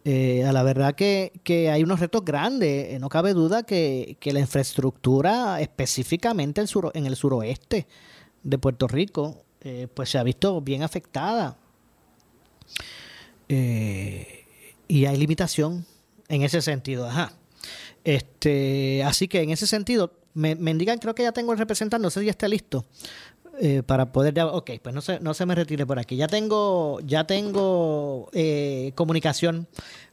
[0.06, 3.00] eh, a la verdad que, que, hay unos retos grandes.
[3.00, 7.86] no cabe duda que, que la infraestructura, específicamente el en el suroeste
[8.42, 9.44] de Puerto Rico,
[9.94, 11.58] pues se ha visto bien afectada.
[13.48, 15.86] y hay limitación
[16.30, 17.34] en ese sentido, ajá.
[18.04, 22.04] Este, así que en ese sentido, me, me indican, creo que ya tengo el representante,
[22.04, 22.86] no sé si está listo.
[23.60, 26.16] Eh, para poder ok, pues no se, no se me retire por aquí.
[26.16, 29.68] Ya tengo, ya tengo eh, comunicación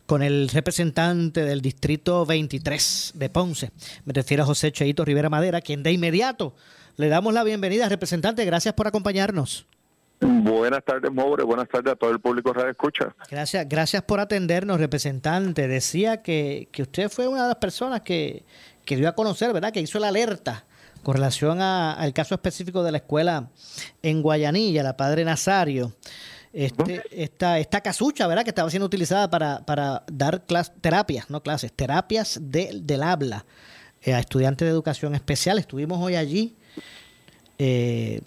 [0.06, 3.70] con el representante del distrito 23 de Ponce.
[4.06, 6.54] Me refiero a José Cheito Rivera Madera, quien de inmediato
[6.96, 8.44] le damos la bienvenida, representante.
[8.44, 9.66] Gracias por acompañarnos.
[10.20, 11.44] Buenas tardes, Moure.
[11.44, 13.14] Buenas tardes a todo el público Radio Escucha.
[13.30, 15.68] Gracias, gracias por atendernos, representante.
[15.68, 18.44] Decía que, que usted fue una de las personas que,
[18.84, 19.72] que dio a conocer, ¿verdad?
[19.72, 20.64] Que hizo la alerta
[21.02, 23.50] con relación al caso específico de la escuela
[24.02, 25.92] en Guayanilla, la Padre Nazario.
[26.52, 28.44] Este, esta, esta casucha, ¿verdad?
[28.44, 33.44] Que estaba siendo utilizada para, para dar clases, terapias, no clases, terapias de, del habla
[34.02, 35.58] eh, a estudiantes de educación especial.
[35.58, 36.56] Estuvimos hoy allí.
[37.58, 38.20] Eh,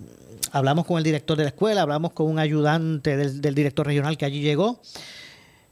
[0.52, 4.26] hablamos con el director de la escuela, hablamos con un ayudante del, director regional que
[4.26, 4.80] allí llegó.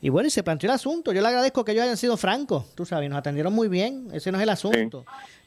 [0.01, 1.11] Y bueno, y se planteó el asunto.
[1.13, 4.31] Yo le agradezco que ellos hayan sido francos, tú sabes, nos atendieron muy bien, ese
[4.31, 5.05] no es el asunto.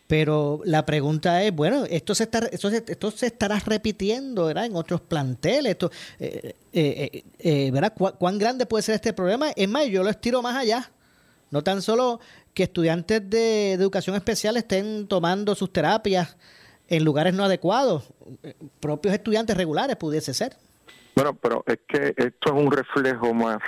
[0.08, 4.64] Pero la pregunta es, bueno, esto se, está, esto esto se estará repitiendo ¿verdad?
[4.64, 5.72] en otros planteles.
[5.72, 7.92] Esto, eh, eh, eh, ¿verdad?
[7.94, 9.50] ¿Cuán grande puede ser este problema?
[9.54, 10.90] Es más, yo lo estiro más allá.
[11.50, 12.20] No tan solo
[12.54, 16.36] que estudiantes de educación especial estén tomando sus terapias
[16.88, 18.08] en lugares no adecuados,
[18.80, 20.56] propios estudiantes regulares pudiese ser.
[21.14, 23.58] Bueno, pero es que esto es un reflejo más,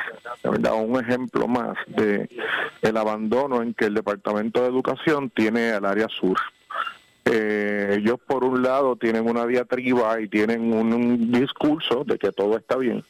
[0.45, 2.29] un ejemplo más de
[2.81, 6.39] el abandono en que el Departamento de Educación tiene al área sur.
[7.25, 12.57] Eh, ellos por un lado tienen una diatriba y tienen un, discurso de que todo
[12.57, 13.05] está bien,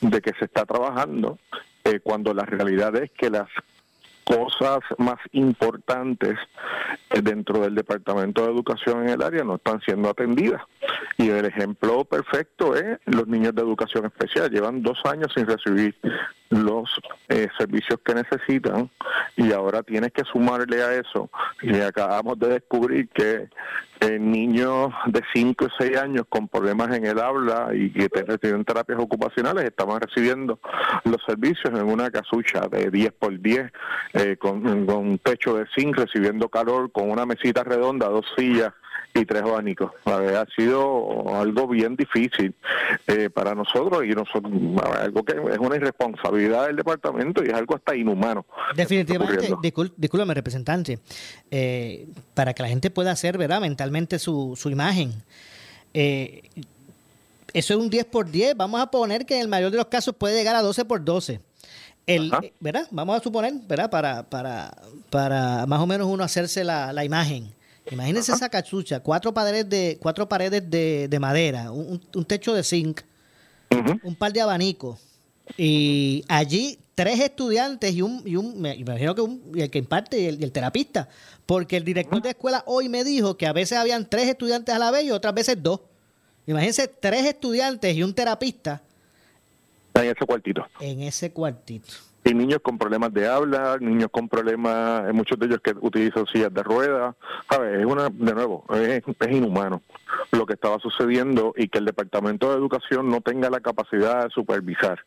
[0.00, 1.38] de que se está trabajando,
[1.84, 3.48] eh, cuando la realidad es que las
[4.24, 6.38] cosas más importantes
[7.10, 10.62] eh, dentro del Departamento de Educación en el área no están siendo atendidas.
[11.18, 14.50] Y el ejemplo perfecto es los niños de educación especial.
[14.50, 15.94] Llevan dos años sin recibir
[16.50, 16.90] los
[17.28, 18.90] eh, servicios que necesitan
[19.36, 21.30] y ahora tienes que sumarle a eso.
[21.62, 23.48] Y acabamos de descubrir que
[24.00, 28.64] eh, niños de 5 y 6 años con problemas en el habla y que reciben
[28.64, 30.58] terapias ocupacionales estaban recibiendo
[31.04, 33.70] los servicios en una casucha de 10 por 10
[34.14, 38.72] eh, con un techo de zinc, recibiendo calor, con una mesita redonda, dos sillas
[39.14, 39.92] y tres abanicos.
[40.04, 42.54] Ha sido algo bien difícil
[43.06, 44.52] eh, para nosotros y nosotros
[44.98, 48.46] algo que es una irresponsabilidad del departamento y es algo hasta inhumano.
[48.74, 49.52] Definitivamente,
[49.96, 50.98] discúlpame representante,
[51.50, 55.12] eh, para que la gente pueda hacer verdad mentalmente su, su imagen.
[55.92, 56.42] Eh,
[57.52, 59.86] eso es un 10 por 10, vamos a poner que en el mayor de los
[59.86, 61.40] casos puede llegar a 12 por 12.
[62.06, 62.86] El, ¿verdad?
[62.90, 63.90] Vamos a suponer, ¿verdad?
[63.90, 64.72] Para, para,
[65.10, 67.52] para más o menos uno hacerse la, la imagen.
[67.90, 73.00] Imagínense esa cachucha, cuatro paredes de, cuatro paredes de, madera, un, techo de zinc,
[74.04, 75.00] un par de abanicos.
[75.56, 80.20] Y allí tres estudiantes y un, y un me imagino que un, el que imparte
[80.20, 81.08] y el, terapista,
[81.46, 84.78] porque el director de escuela hoy me dijo que a veces habían tres estudiantes a
[84.78, 85.80] la vez y otras veces dos.
[86.46, 88.82] Imagínense tres estudiantes y un terapista.
[89.94, 90.64] En ese cuartito.
[90.80, 91.88] En ese cuartito
[92.24, 96.26] y niños con problemas de habla, niños con problemas, eh, muchos de ellos que utilizan
[96.26, 97.14] sillas de ruedas,
[97.48, 97.80] ¿sabes?
[97.80, 99.82] Es una, de nuevo, es, inhumano
[100.32, 104.30] lo que estaba sucediendo y que el Departamento de Educación no tenga la capacidad de
[104.30, 104.98] supervisar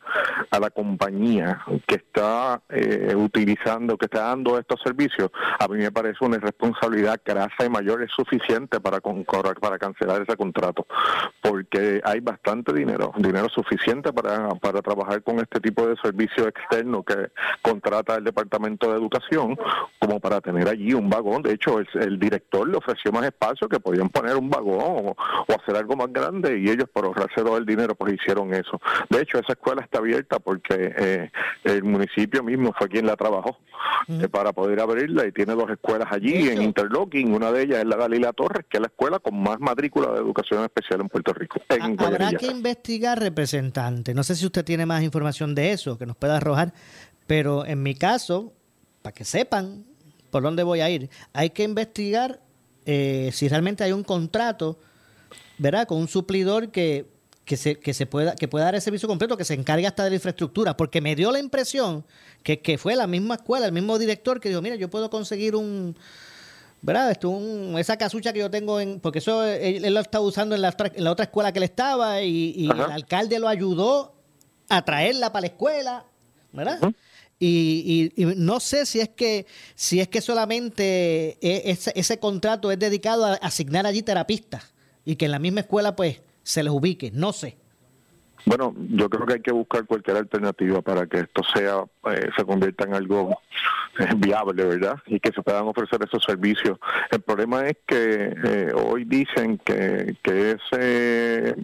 [0.49, 5.91] a la compañía que está eh, utilizando, que está dando estos servicios, a mí me
[5.91, 10.88] parece una irresponsabilidad grasa y mayor es suficiente para, para cancelar ese contrato,
[11.41, 16.47] porque hay bastante dinero, dinero suficiente para, para trabajar con este tipo de servicio
[17.04, 19.58] que contrata el Departamento de Educación
[20.00, 21.42] como para tener allí un vagón.
[21.44, 25.16] De hecho, el, director le ofreció más espacio que podían poner un vagón o,
[25.54, 28.82] hacer algo más grande y ellos por ahorrarse todo el dinero pues hicieron eso.
[29.10, 31.32] De hecho, esa escuela está abierta porque eh,
[31.63, 33.58] el municipio mismo fue quien la trabajó
[34.08, 37.34] eh, para poder abrirla y tiene dos escuelas allí en Interlocking.
[37.34, 40.18] Una de ellas es la Galila Torres, que es la escuela con más matrícula de
[40.20, 41.62] educación especial en Puerto Rico.
[42.00, 44.13] Habrá que investigar, representante.
[44.13, 46.74] No sé si usted tiene más información de eso que nos pueda arrojar.
[47.27, 48.53] Pero en mi caso,
[49.01, 49.86] para que sepan
[50.29, 52.41] por dónde voy a ir, hay que investigar
[52.86, 54.79] eh, si realmente hay un contrato,
[55.57, 55.88] ¿verdad?
[55.88, 57.07] Con un suplidor que,
[57.45, 60.03] que, se, que, se pueda, que pueda dar el servicio completo, que se encargue hasta
[60.03, 62.05] de la infraestructura, porque me dio la impresión
[62.41, 65.55] que, que fue la misma escuela, el mismo director que dijo, mira, yo puedo conseguir
[65.55, 65.95] un...
[66.81, 67.12] ¿verdad?
[67.12, 68.99] Esto, un, esa casucha que yo tengo en.
[68.99, 72.21] Porque eso él, lo estaba usando en la, en la otra escuela que él estaba
[72.21, 74.13] y, el alcalde lo ayudó
[74.67, 76.05] a traerla para la escuela,
[76.51, 76.79] ¿verdad?
[77.39, 82.80] Y, no sé si es que si es que solamente e, ese, ese contrato es
[82.80, 87.12] dedicado a asignar allí terapistas y que en la misma escuela pues se les ubique,
[87.12, 87.58] no sé.
[88.46, 92.43] Bueno, yo creo que hay que buscar cualquier alternativa para que esto sea eh, se
[92.43, 93.39] convierta en algo
[94.00, 94.98] eh, viable, ¿verdad?
[95.06, 96.78] Y que se puedan ofrecer esos servicios.
[97.10, 101.56] El problema es que eh, hoy dicen que, que ese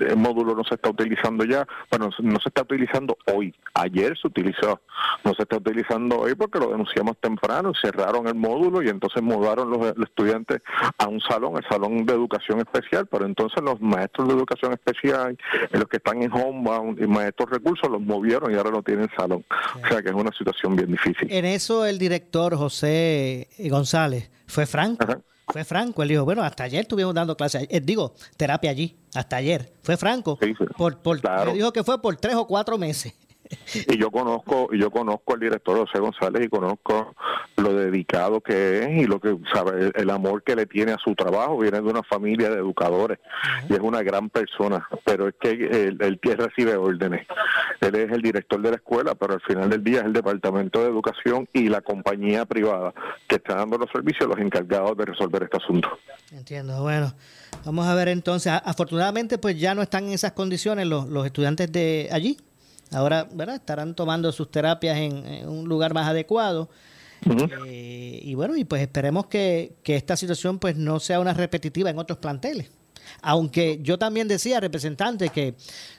[0.00, 4.28] el módulo no se está utilizando ya, bueno, no se está utilizando hoy, ayer se
[4.28, 4.80] utilizó,
[5.24, 9.70] no se está utilizando hoy porque lo denunciamos temprano, cerraron el módulo y entonces mudaron
[9.70, 10.60] los, estudiantes
[10.96, 15.36] a un salón, el salón de educación especial, pero entonces los maestros de educación especial,
[15.72, 19.44] los que están en homebound y maestros recursos, los movieron y ahora no tienen salón.
[19.82, 21.30] O sea que es una situación bien difícil.
[21.30, 26.02] En eso el director José González fue franco fue franco.
[26.02, 29.72] Él dijo, bueno, hasta ayer estuvimos dando clases, eh, digo, terapia allí, hasta ayer.
[29.82, 30.38] Fue franco.
[30.76, 31.20] por, por,
[31.52, 33.14] dijo que fue por tres o cuatro meses
[33.74, 37.14] y yo conozco yo conozco al director José González y conozco
[37.56, 41.14] lo dedicado que es y lo que sabe el, amor que le tiene a su
[41.14, 41.58] trabajo.
[41.58, 43.18] Viene de una familia de educadores
[43.68, 44.86] y es una gran persona.
[45.04, 47.26] Pero es que él, él recibe órdenes.
[47.80, 50.82] Él es el director de la escuela pero al final del día es el departamento
[50.82, 52.92] de educación y la compañía privada
[53.26, 55.88] que está dando los servicios los encargados de resolver este asunto.
[56.32, 57.12] Entiendo bueno.
[57.64, 58.52] Vamos a ver entonces.
[58.64, 62.36] Afortunadamente pues ya no están en esas condiciones los, los estudiantes de allí
[62.92, 63.56] Ahora, ¿verdad?
[63.56, 66.68] Estarán tomando sus terapias en, un lugar más adecuado.
[67.66, 71.98] Eh, y bueno, y pues esperemos que, esta situación pues no sea una repetitiva en
[71.98, 72.70] otros planteles.
[73.22, 75.54] Aunque yo también decía, representante, que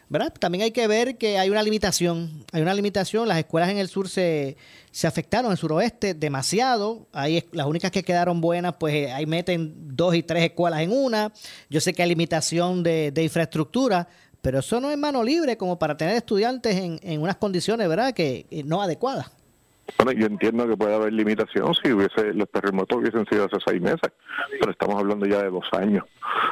[0.10, 0.32] ¿verdad?
[0.39, 2.45] también hay que ver que hay una limitación.
[2.52, 3.28] Hay una limitación.
[3.28, 4.58] Las escuelas en el sur se,
[4.91, 7.08] se afectaron, en el suroeste, demasiado.
[7.12, 10.91] Ahí las únicas que quedaron buenas, pues eh, ahí meten dos y tres escuelas en
[10.91, 11.34] una.
[11.69, 14.08] Yo sé que hay limitación de, de infraestructura,
[14.41, 18.13] pero eso no es mano libre como para tener estudiantes en, en unas condiciones, ¿verdad?,
[18.13, 19.32] que no adecuadas.
[19.97, 23.82] Bueno, yo entiendo que puede haber limitación si hubiese los terremotos hubiesen sido hace seis
[23.82, 24.11] meses,
[24.59, 26.05] pero estamos hablando ya de dos años.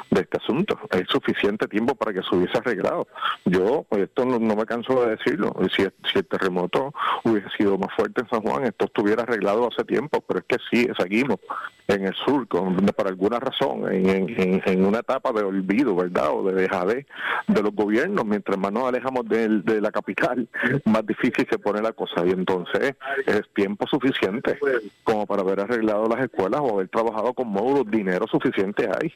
[0.09, 0.79] de este asunto.
[0.91, 3.07] Es suficiente tiempo para que se hubiese arreglado.
[3.45, 5.53] Yo, pues esto no, me canso de decirlo.
[5.75, 6.93] Si, si, el terremoto
[7.23, 10.57] hubiese sido más fuerte en San Juan, esto estuviera arreglado hace tiempo, pero es que
[10.71, 11.39] sí, seguimos
[11.87, 16.31] en el sur, por alguna razón, en, en, una etapa de olvido, ¿verdad?
[16.31, 17.05] O de dejadez
[17.47, 18.25] de los gobiernos.
[18.25, 20.47] Mientras más nos alejamos de la capital,
[20.85, 22.25] más difícil se pone la cosa.
[22.25, 24.59] Y entonces es tiempo suficiente
[25.03, 27.89] como para haber arreglado las escuelas o haber trabajado con módulos.
[27.89, 29.13] Dinero suficiente hay.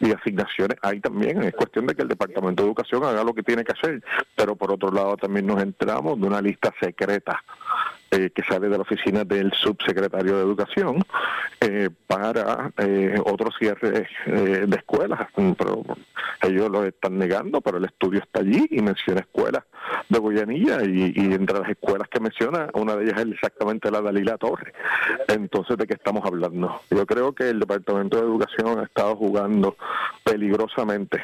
[0.00, 1.42] Y asignaciones hay también.
[1.42, 4.02] Es cuestión de que el Departamento de Educación haga lo que tiene que hacer.
[4.36, 7.42] Pero por otro lado también nos entramos de una lista secreta
[8.10, 11.04] eh, que sale de la oficina del subsecretario de Educación
[11.60, 15.28] eh, para eh, otro cierre eh, de escuelas.
[15.34, 15.82] Pero
[16.42, 19.64] ellos lo están negando, pero el estudio está allí y menciona escuelas
[20.08, 24.00] de Guayanilla y, y, entre las escuelas que menciona, una de ellas es exactamente la
[24.00, 24.72] Dalila Torre.
[25.28, 26.80] Entonces, ¿de qué estamos hablando?
[26.90, 29.76] Yo creo que el Departamento de Educación ha estado jugando
[30.24, 31.22] peligrosamente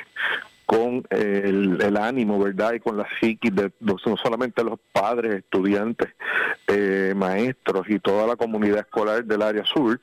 [0.67, 2.75] con el, ánimo, ¿verdad?
[2.75, 6.09] Y con la psiquis de no solamente los padres, estudiantes,
[6.67, 10.01] eh, maestros y toda la comunidad escolar del área sur,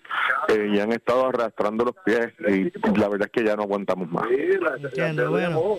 [0.47, 4.09] eh, y han estado arrastrando los pies y la verdad es que ya no aguantamos
[4.09, 4.26] más.
[5.30, 5.76] Bueno.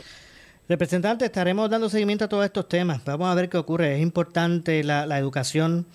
[0.68, 3.05] Representante, estaremos dando seguimiento a todos estos temas.
[3.05, 3.97] Vamos a ver qué ocurre.
[3.97, 5.87] Es importante la, la educación.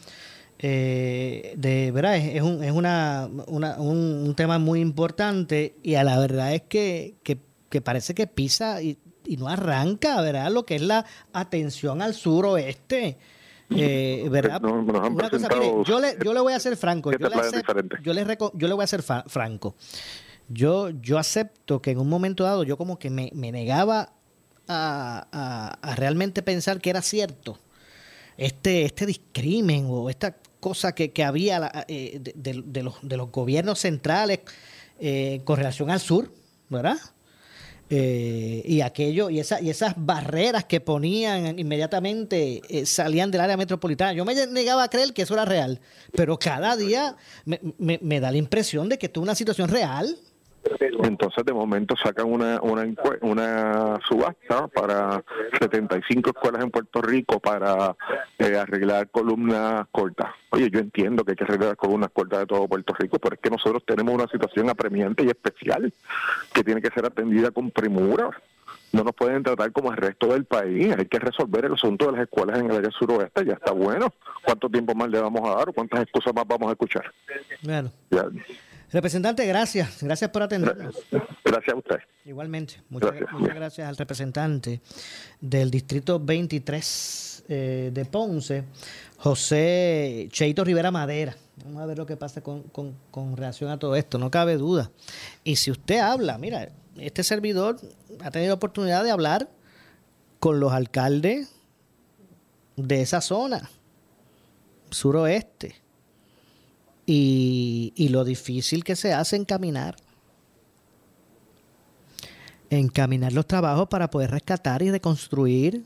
[0.59, 6.19] Eh, de verdad es, un, es una, una, un, tema muy importante y a la
[6.19, 7.39] verdad es que, que
[7.69, 8.97] que parece que pisa y,
[9.37, 10.51] no arranca, ¿verdad?
[10.51, 13.17] Lo que es la atención al suroeste.
[13.69, 14.59] Eh, ¿verdad?
[15.85, 17.11] yo, le, yo le voy a ser franco.
[17.11, 17.35] Yo le,
[18.01, 19.75] yo, le yo le voy a ser franco.
[20.47, 24.13] Yo, yo acepto que en un momento dado yo como que me, negaba
[24.67, 27.59] a, realmente pensar que era cierto
[28.37, 34.39] este, este discrimen o esta cosa que, había eh, de, los, de los gobiernos centrales
[34.99, 36.31] eh, con relación al sur,
[36.67, 36.97] ¿verdad?
[37.91, 44.13] Eh, y aquello y, y esas barreras que ponían inmediatamente eh, salían del área metropolitana.
[44.13, 45.79] Yo me negaba a creer que eso era real,
[46.13, 47.15] pero cada día
[47.45, 50.15] me, me da la impresión de que esto es una situación real.
[51.03, 52.85] Entonces, de momento sacan una, una,
[53.21, 55.23] una subasta para
[55.59, 57.95] 75 escuelas en Puerto Rico para
[58.37, 60.29] eh, arreglar columnas cortas.
[60.51, 63.41] Oye, yo entiendo que hay que arreglar columnas cortas de todo Puerto Rico, pero es
[63.41, 65.93] que nosotros tenemos una situación apremiante y especial
[66.53, 68.31] que tiene que ser atendida con premura
[68.91, 70.95] no nos pueden tratar como el resto del país.
[70.97, 73.45] Hay que resolver el asunto de las escuelas en el área suroeste.
[73.45, 74.13] Ya está bueno.
[74.43, 77.11] ¿Cuánto tiempo más le vamos a dar o cuántas excusas más vamos a escuchar?
[77.61, 77.91] Bueno.
[78.91, 80.01] Representante, gracias.
[80.01, 80.95] Gracias por atendernos.
[81.45, 81.97] Gracias a usted.
[82.25, 82.81] Igualmente.
[82.89, 83.13] Muchas
[83.55, 84.81] gracias, al representante
[85.39, 88.63] del Distrito 23 eh, de Ponce,
[89.17, 91.35] José Cheito Rivera Madera.
[91.65, 94.57] Vamos a ver lo que pasa con, con, con relación a todo esto, no cabe
[94.57, 94.91] duda.
[95.43, 97.77] Y si usted habla, mira, este servidor
[98.23, 99.49] ha tenido oportunidad de hablar
[100.39, 101.53] con los alcaldes
[102.75, 103.69] de esa zona,
[104.89, 105.75] suroeste
[107.11, 109.95] y, lo difícil que se hace encaminar.
[112.69, 115.83] Encaminar los trabajos para poder rescatar y reconstruir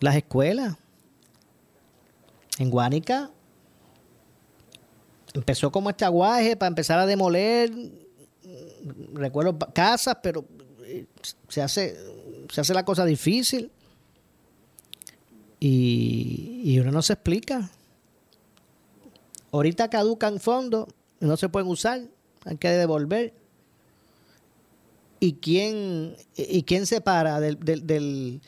[0.00, 0.76] las escuelas.
[2.58, 3.30] En Guánica
[5.32, 7.72] empezó como este aguaje para empezar a demoler,
[9.14, 10.44] recuerdo, casas, pero
[10.84, 11.06] eh,
[11.48, 11.96] se hace,
[12.50, 13.70] se hace la cosa difícil.
[15.58, 17.70] Y, y uno no se explica.
[19.52, 20.88] Ahorita caducan fondos,
[21.20, 22.00] no se pueden usar,
[22.46, 23.34] hay que devolver.
[25.20, 28.40] ¿Y quién, y quién separa del, del,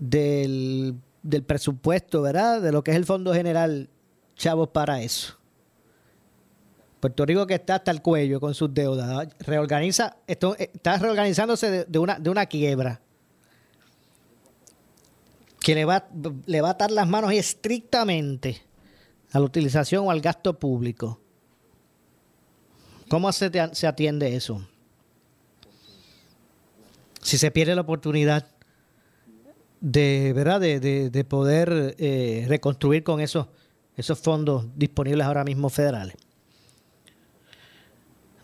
[0.00, 2.62] del, presupuesto, verdad?
[2.62, 3.88] De lo que es el Fondo General,
[4.36, 5.36] chavos, para eso.
[6.98, 9.28] Puerto Rico que está hasta el cuello con sus deudas.
[9.40, 13.02] Reorganiza, esto, está reorganizándose de, una, de una quiebra.
[15.60, 16.08] Que le va,
[16.46, 18.65] le va a atar las manos estrictamente
[19.36, 21.20] a la utilización o al gasto público.
[23.08, 24.66] ¿Cómo se, se atiende eso?
[27.20, 28.46] Si se pierde la oportunidad
[29.82, 30.60] de, ¿verdad?
[30.60, 33.48] de, poder eh, reconstruir con esos,
[33.94, 36.16] esos fondos disponibles ahora mismo federales.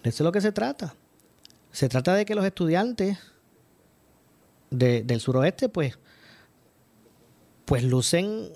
[0.02, 0.94] De eso es lo que se trata.
[1.70, 3.18] Se trata de que los estudiantes
[4.68, 5.98] del suroeste, pues,
[7.64, 8.50] pues lucen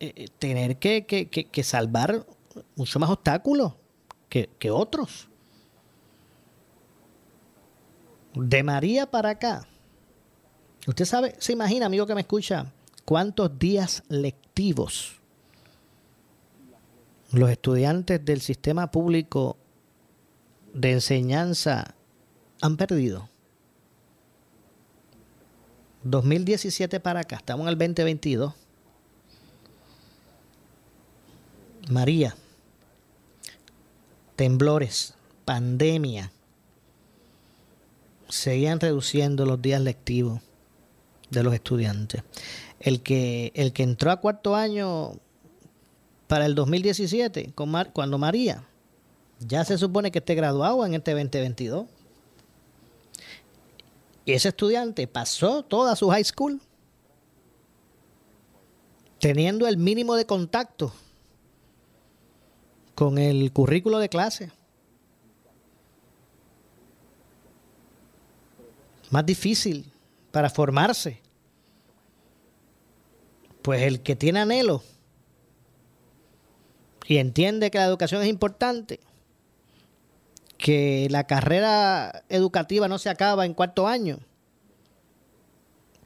[0.00, 2.26] eh, tener que, que, salvar
[2.74, 3.74] mucho más obstáculos
[4.28, 5.28] que, otros.
[8.34, 9.66] De María para acá.
[10.86, 12.72] Usted sabe, se imagina, amigo que me escucha,
[13.04, 15.20] cuántos días lectivos
[17.32, 19.56] los estudiantes del sistema público
[20.72, 21.94] de enseñanza
[22.60, 23.28] han perdido.
[26.02, 28.54] 2017 para acá, estamos en el 2022.
[31.90, 32.36] María,
[34.36, 35.14] temblores,
[35.44, 36.32] pandemia,
[38.28, 40.40] seguían reduciendo los días lectivos
[41.30, 42.22] de los estudiantes.
[42.78, 45.14] El que, el que entró a cuarto año
[46.28, 48.64] para el 2017, con cuando María,
[49.40, 51.86] ya se supone que esté graduado en este 2022.
[54.24, 56.60] Y ese estudiante pasó toda su high school
[59.18, 60.92] teniendo el mínimo de contacto
[63.00, 64.50] con el currículo de clase.
[69.08, 69.90] Más difícil
[70.30, 71.18] para formarse.
[73.62, 74.82] Pues el que tiene anhelo
[77.06, 79.00] y entiende que la educación es importante,
[80.58, 84.18] que la carrera educativa no se acaba en cuarto año,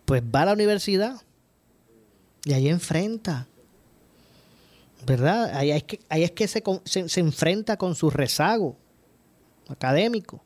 [0.05, 1.21] pues va a la universidad
[2.45, 3.49] y ahí enfrenta,
[5.07, 5.55] ¿verdad?
[5.55, 8.77] Ahí es que, ahí es que se, se, se enfrenta con su rezago
[9.69, 10.43] académico.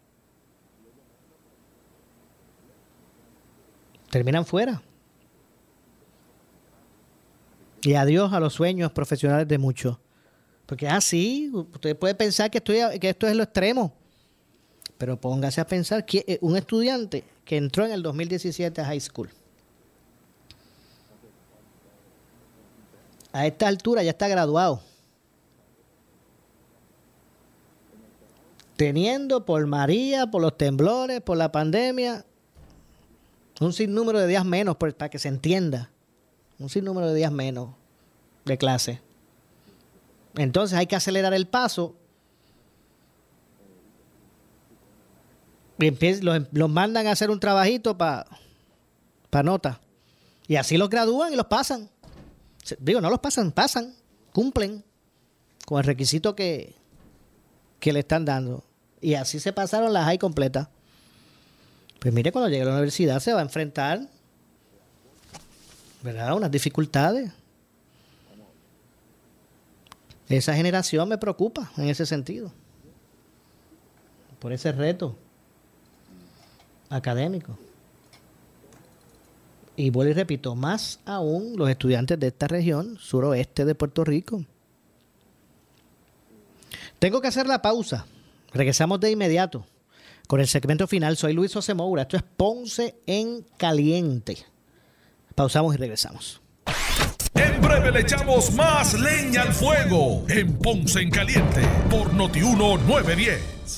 [4.10, 4.82] Terminan fuera.
[7.82, 9.98] Y adiós a los sueños profesionales de muchos.
[10.66, 13.94] Porque así, usted puede pensar que, estoy, que esto es lo extremo.
[14.98, 19.00] Pero póngase a pensar que eh, un estudiante que entró en el 2017 a high
[19.00, 19.30] school.
[23.38, 24.80] A esta altura ya está graduado.
[28.74, 32.24] Teniendo por María, por los temblores, por la pandemia,
[33.60, 35.88] un sinnúmero de días menos, para que se entienda.
[36.58, 37.68] Un sinnúmero de días menos
[38.44, 39.00] de clase.
[40.34, 41.94] Entonces hay que acelerar el paso
[45.78, 48.26] y los, mandan a hacer un trabajito para
[49.30, 49.80] pa nota.
[50.48, 51.88] Y así los gradúan y los pasan.
[52.78, 53.94] Digo, no los pasan, pasan,
[54.32, 54.84] cumplen
[55.64, 56.74] con el requisito que,
[57.80, 58.64] que le están dando.
[59.00, 60.68] Y así se pasaron las high completas.
[61.98, 64.08] Pues mire, cuando llegue a la universidad se va a enfrentar,
[66.02, 66.34] ¿verdad?
[66.34, 67.30] Unas dificultades.
[70.28, 72.52] Esa generación me preocupa en ese sentido.
[74.38, 75.16] Por ese reto
[76.90, 77.58] académico.
[79.78, 84.44] Y vuelvo y repito, más aún los estudiantes de esta región, suroeste de Puerto Rico.
[86.98, 88.04] Tengo que hacer la pausa.
[88.52, 89.64] Regresamos de inmediato
[90.26, 91.16] con el segmento final.
[91.16, 92.02] Soy Luis José Moura.
[92.02, 94.38] Esto es Ponce en Caliente.
[95.36, 96.40] Pausamos y regresamos.
[97.34, 103.77] En breve le echamos más leña al fuego en Ponce en Caliente por Notiuno 910.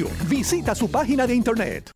[0.27, 1.91] Visita su página de internet.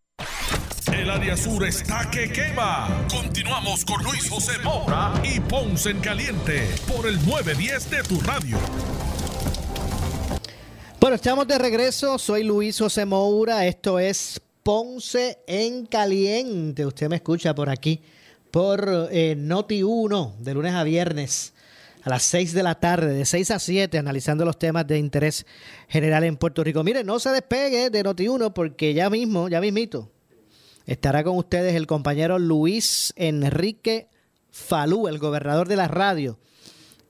[0.93, 3.05] El área sur está que quema.
[3.09, 8.57] Continuamos con Luis José Moura y Ponce en Caliente por el 910 de tu radio.
[10.99, 12.17] Bueno, estamos de regreso.
[12.17, 13.65] Soy Luis José Moura.
[13.65, 16.85] Esto es Ponce en Caliente.
[16.85, 18.01] Usted me escucha por aquí,
[18.51, 21.54] por eh, Noti 1, de lunes a viernes
[22.05, 25.45] a las 6 de la tarde, de 6 a 7, analizando los temas de interés
[25.89, 26.83] general en Puerto Rico.
[26.83, 30.11] Mire, no se despegue de Noti1 porque ya mismo, ya mismito,
[30.85, 34.07] Estará con ustedes el compañero Luis Enrique
[34.51, 36.37] Falú, el gobernador de la radio,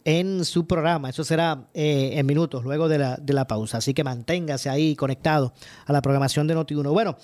[0.06, 1.10] en su programa.
[1.10, 3.80] Eso será eh, en minutos, luego de la, de la pausa.
[3.80, 5.54] Así que manténgase ahí conectado
[5.86, 6.90] a la programación de Noti1.
[6.94, 7.18] Bueno,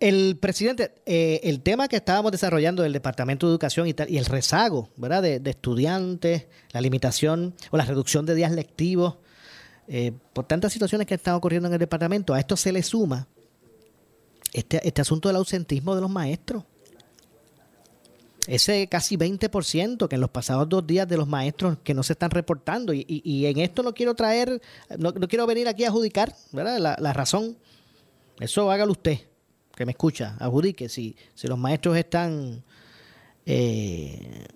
[0.00, 4.26] el presidente, eh, el tema que estábamos desarrollando del Departamento de Educación y, y el
[4.26, 5.22] rezago ¿verdad?
[5.22, 9.16] De, estudiantes, la limitación o la reducción de días lectivos,
[9.88, 13.28] eh, por tantas situaciones que están ocurriendo en el departamento, a esto se le suma
[14.52, 16.64] este, este asunto del ausentismo de los maestros.
[18.46, 22.12] Ese casi 20% que en los pasados dos días de los maestros que no se
[22.12, 22.92] están reportando.
[22.92, 24.60] Y, en esto no quiero traer,
[24.98, 26.96] no, quiero venir aquí a adjudicar ¿verdad?
[26.98, 27.56] La, razón.
[28.40, 29.20] Eso hágalo usted,
[29.74, 32.62] que me escucha, adjudique si, si los maestros están,
[33.46, 34.46] eh,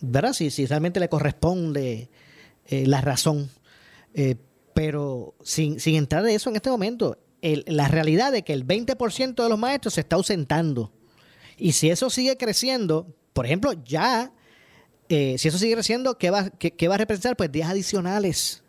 [0.00, 0.32] ¿verdad?
[0.32, 2.08] Si, si realmente le corresponde
[2.66, 3.50] eh, la razón.
[4.14, 4.36] Eh,
[4.72, 9.42] pero sin, sin entrar de eso en este momento, la realidad de que el 20%
[9.42, 10.90] de los maestros se está ausentando.
[11.56, 14.32] Y si eso sigue creciendo, por ejemplo, ya,
[15.08, 17.36] si eso sigue creciendo, ¿qué va, qué, va a representar?
[17.36, 18.64] Pues días adicionales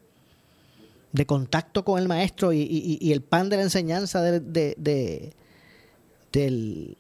[1.16, 5.34] de contacto con el maestro y, el pan de la enseñanza de,
[6.36, 6.98] del,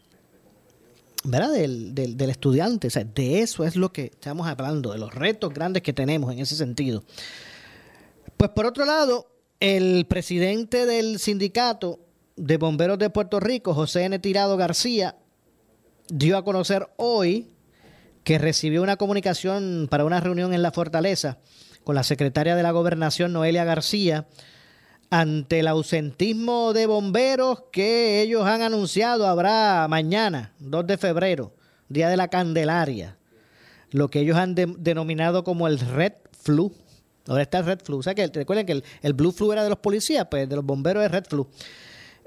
[1.24, 1.52] ¿verdad?
[1.54, 2.88] Del, del, estudiante.
[2.88, 6.32] O sea, de eso es lo que estamos hablando, de los retos grandes que tenemos
[6.32, 7.04] en ese sentido.
[8.38, 9.28] Pues por otro lado,
[9.60, 12.00] el presidente del sindicato
[12.36, 14.18] de bomberos de Puerto Rico, José N.
[14.20, 15.18] Tirado García,
[16.10, 17.50] dio a conocer hoy
[18.24, 21.38] que recibió una comunicación para una reunión en la fortaleza
[21.84, 24.26] con la secretaria de la gobernación, Noelia García,
[25.10, 31.54] ante el ausentismo de bomberos que ellos han anunciado habrá mañana, 2 de febrero,
[31.90, 33.18] Día de la Candelaria,
[33.92, 36.74] lo que ellos han denominado como el Red Flu.
[37.28, 38.00] Ahora está el Red Flu.
[38.00, 40.66] O sea que recuerden que el, Blue Flu era de los policías, pues de los
[40.66, 41.48] bomberos es Red Flu.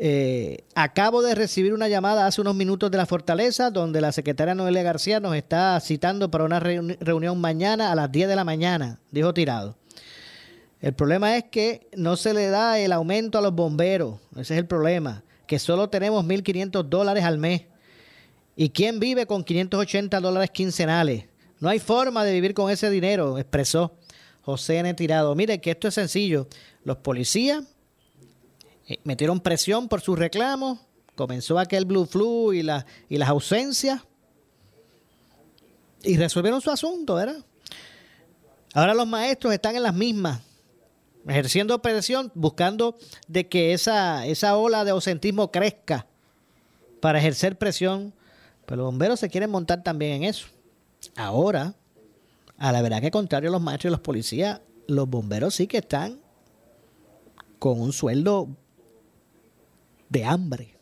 [0.00, 4.54] Eh, acabo de recibir una llamada hace unos minutos de la Fortaleza, donde la secretaria
[4.54, 9.00] Noelia García nos está citando para una reunión mañana a las 10 de la mañana,
[9.10, 9.76] dijo Tirado.
[10.80, 14.20] El problema es que no se le da el aumento a los bomberos.
[14.32, 15.24] Ese es el problema.
[15.46, 17.62] Que solo tenemos 1.500 dólares al mes.
[18.54, 21.24] ¿Y quién vive con 580 dólares quincenales?
[21.60, 23.96] No hay forma de vivir con ese dinero, expresó.
[24.42, 24.94] José N.
[24.94, 25.34] Tirado.
[25.34, 26.48] Mire que esto es sencillo.
[26.84, 27.64] Los policías
[28.88, 30.78] eh, metieron presión por sus reclamos,
[31.14, 34.00] comenzó aquel blue flu y, y las ausencias
[36.02, 37.44] y resolvieron su asunto, ¿verdad?
[38.72, 40.40] Ahora los maestros están en las mismas,
[41.28, 46.06] ejerciendo presión, buscando de que esa, esa ola de ausentismo crezca
[47.00, 48.14] para ejercer presión.
[48.66, 50.48] Pero los bomberos se quieren montar también en eso.
[51.16, 51.74] Ahora,
[52.56, 55.78] a la verdad que contrario a los maestros y los policías, los bomberos sí que
[55.78, 56.20] están
[57.58, 58.48] con un sueldo
[60.08, 60.74] de hambre.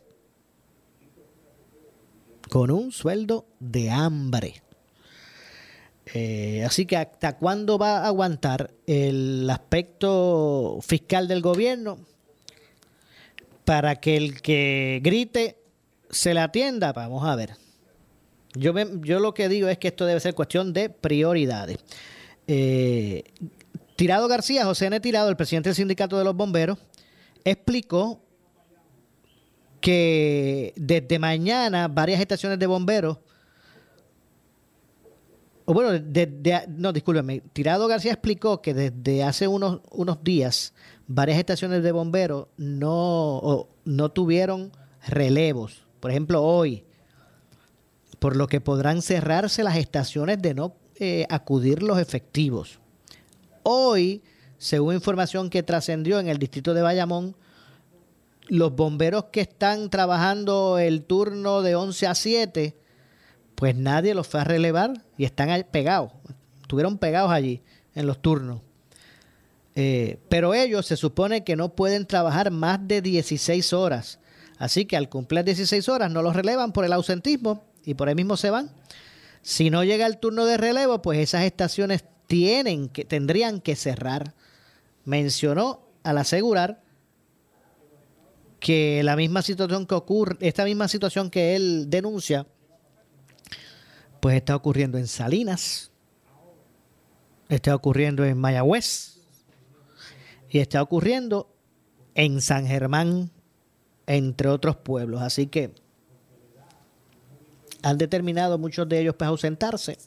[2.51, 4.63] Con un sueldo de hambre.
[6.15, 11.99] Eh, así que hasta cuándo va a aguantar el aspecto fiscal del gobierno
[13.65, 15.59] para que el que grite
[16.11, 16.93] se le atienda.
[16.93, 17.57] Vamos a ver.
[18.55, 21.79] Yo, yo lo que digo es que esto debe ser cuestión de prioridades.
[22.47, 23.25] Eh,
[23.97, 25.01] Tirado García, José N.
[25.01, 26.79] Tirado, el presidente del sindicato de los bomberos,
[27.45, 28.21] explicó
[29.81, 33.19] que desde mañana varias estaciones de bomberos,
[35.67, 35.91] o bueno,
[36.69, 40.73] no, discúlpeme, Tirado García explicó que desde hace unos, unos días
[41.07, 44.71] varias estaciones de bomberos no, no tuvieron
[45.09, 45.85] relevos.
[46.01, 46.85] Por ejemplo, hoy
[48.19, 52.79] por lo que podrán cerrarse las estaciones de no eh, acudir los efectivos.
[53.63, 54.23] Hoy,
[54.59, 57.37] según información que trascendió en el distrito de Bayamón,
[58.49, 62.77] los bomberos que están trabajando el turno de 11 a 7,
[63.57, 66.13] pues nadie los fue a relevar y están pegados,
[66.63, 67.63] estuvieron pegados allí
[67.95, 68.61] en los turnos.
[69.75, 74.21] Eh, pero ellos se supone que no pueden trabajar más de 16 horas.
[74.59, 78.15] Así que al cumplir 16 horas no los relevan por el ausentismo y por ahí
[78.15, 78.71] mismo se van.
[79.43, 84.35] Si no llega el turno de relevo, pues esas estaciones tienen que, tendrían que cerrar.
[85.05, 86.83] Mencionó al asegurar
[88.61, 92.47] que la misma situación que ocurre, esta misma situación que él denuncia,
[94.21, 95.91] pues está ocurriendo en Salinas,
[97.49, 99.19] está ocurriendo en Mayagüez
[100.49, 101.49] y está ocurriendo
[102.15, 103.31] en San Germán,
[104.07, 105.23] entre otros pueblos.
[105.23, 105.73] Así que
[107.83, 109.99] han determinado muchos de ellos pues, ausentarse.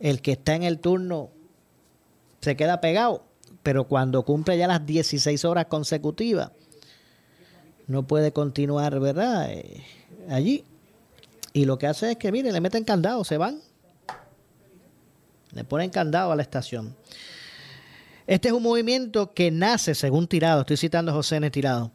[0.00, 1.30] El que está en el turno
[2.40, 3.24] se queda pegado,
[3.62, 6.50] pero cuando cumple ya las 16 horas consecutivas,
[7.86, 9.52] no puede continuar, ¿verdad?
[9.52, 9.84] Eh,
[10.28, 10.64] allí.
[11.56, 13.62] Y lo que hace es que, mire, le meten candado, se van.
[15.52, 16.94] Le ponen candado a la estación.
[18.26, 21.50] Este es un movimiento que nace, según Tirado, estoy citando a José N.
[21.50, 21.92] Tirado,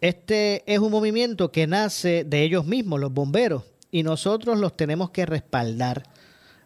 [0.00, 5.10] este es un movimiento que nace de ellos mismos, los bomberos, y nosotros los tenemos
[5.10, 6.04] que respaldar.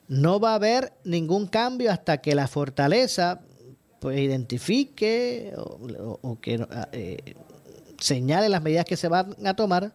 [0.06, 3.40] No va a haber ningún cambio hasta que la fortaleza
[3.98, 7.34] pues, identifique o, que eh,
[7.98, 9.94] señale las medidas que se van a tomar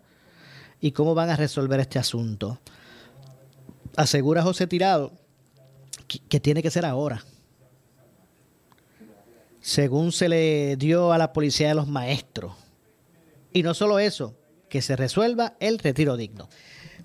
[0.82, 2.60] y cómo van a resolver este asunto.
[3.96, 5.14] Asegura José Tirado
[6.28, 7.24] que tiene que ser ahora
[9.62, 12.54] según se le dio a la policía de los maestros.
[13.54, 14.36] Y no solo eso,
[14.68, 16.50] que se resuelva el retiro digno.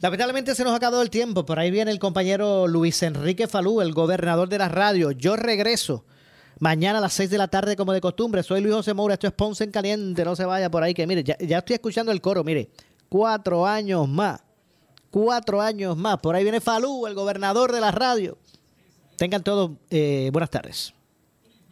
[0.00, 1.44] Lamentablemente se nos ha acabado el tiempo.
[1.44, 5.10] Por ahí viene el compañero Luis Enrique Falú, el gobernador de la radio.
[5.10, 6.04] Yo regreso
[6.58, 8.42] mañana a las 6 de la tarde, como de costumbre.
[8.42, 9.14] Soy Luis José Moura.
[9.14, 10.24] Esto es Ponce en Caliente.
[10.24, 12.44] No se vaya por ahí, que mire, ya, estoy escuchando el coro.
[12.44, 12.70] Mire,
[13.08, 14.42] cuatro años más.
[15.10, 16.18] Cuatro años más.
[16.18, 18.36] Por ahí viene Falú, el gobernador de la radio.
[19.16, 20.92] Tengan todos eh, buenas tardes.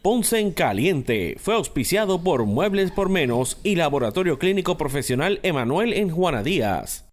[0.01, 6.11] Ponce en Caliente fue auspiciado por Muebles por Menos y Laboratorio Clínico Profesional Emanuel en
[6.11, 7.05] Juana Díaz.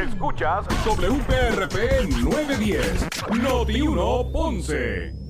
[0.00, 3.08] Escuchas WPRP 910,
[3.42, 5.29] Noti 1 Ponce.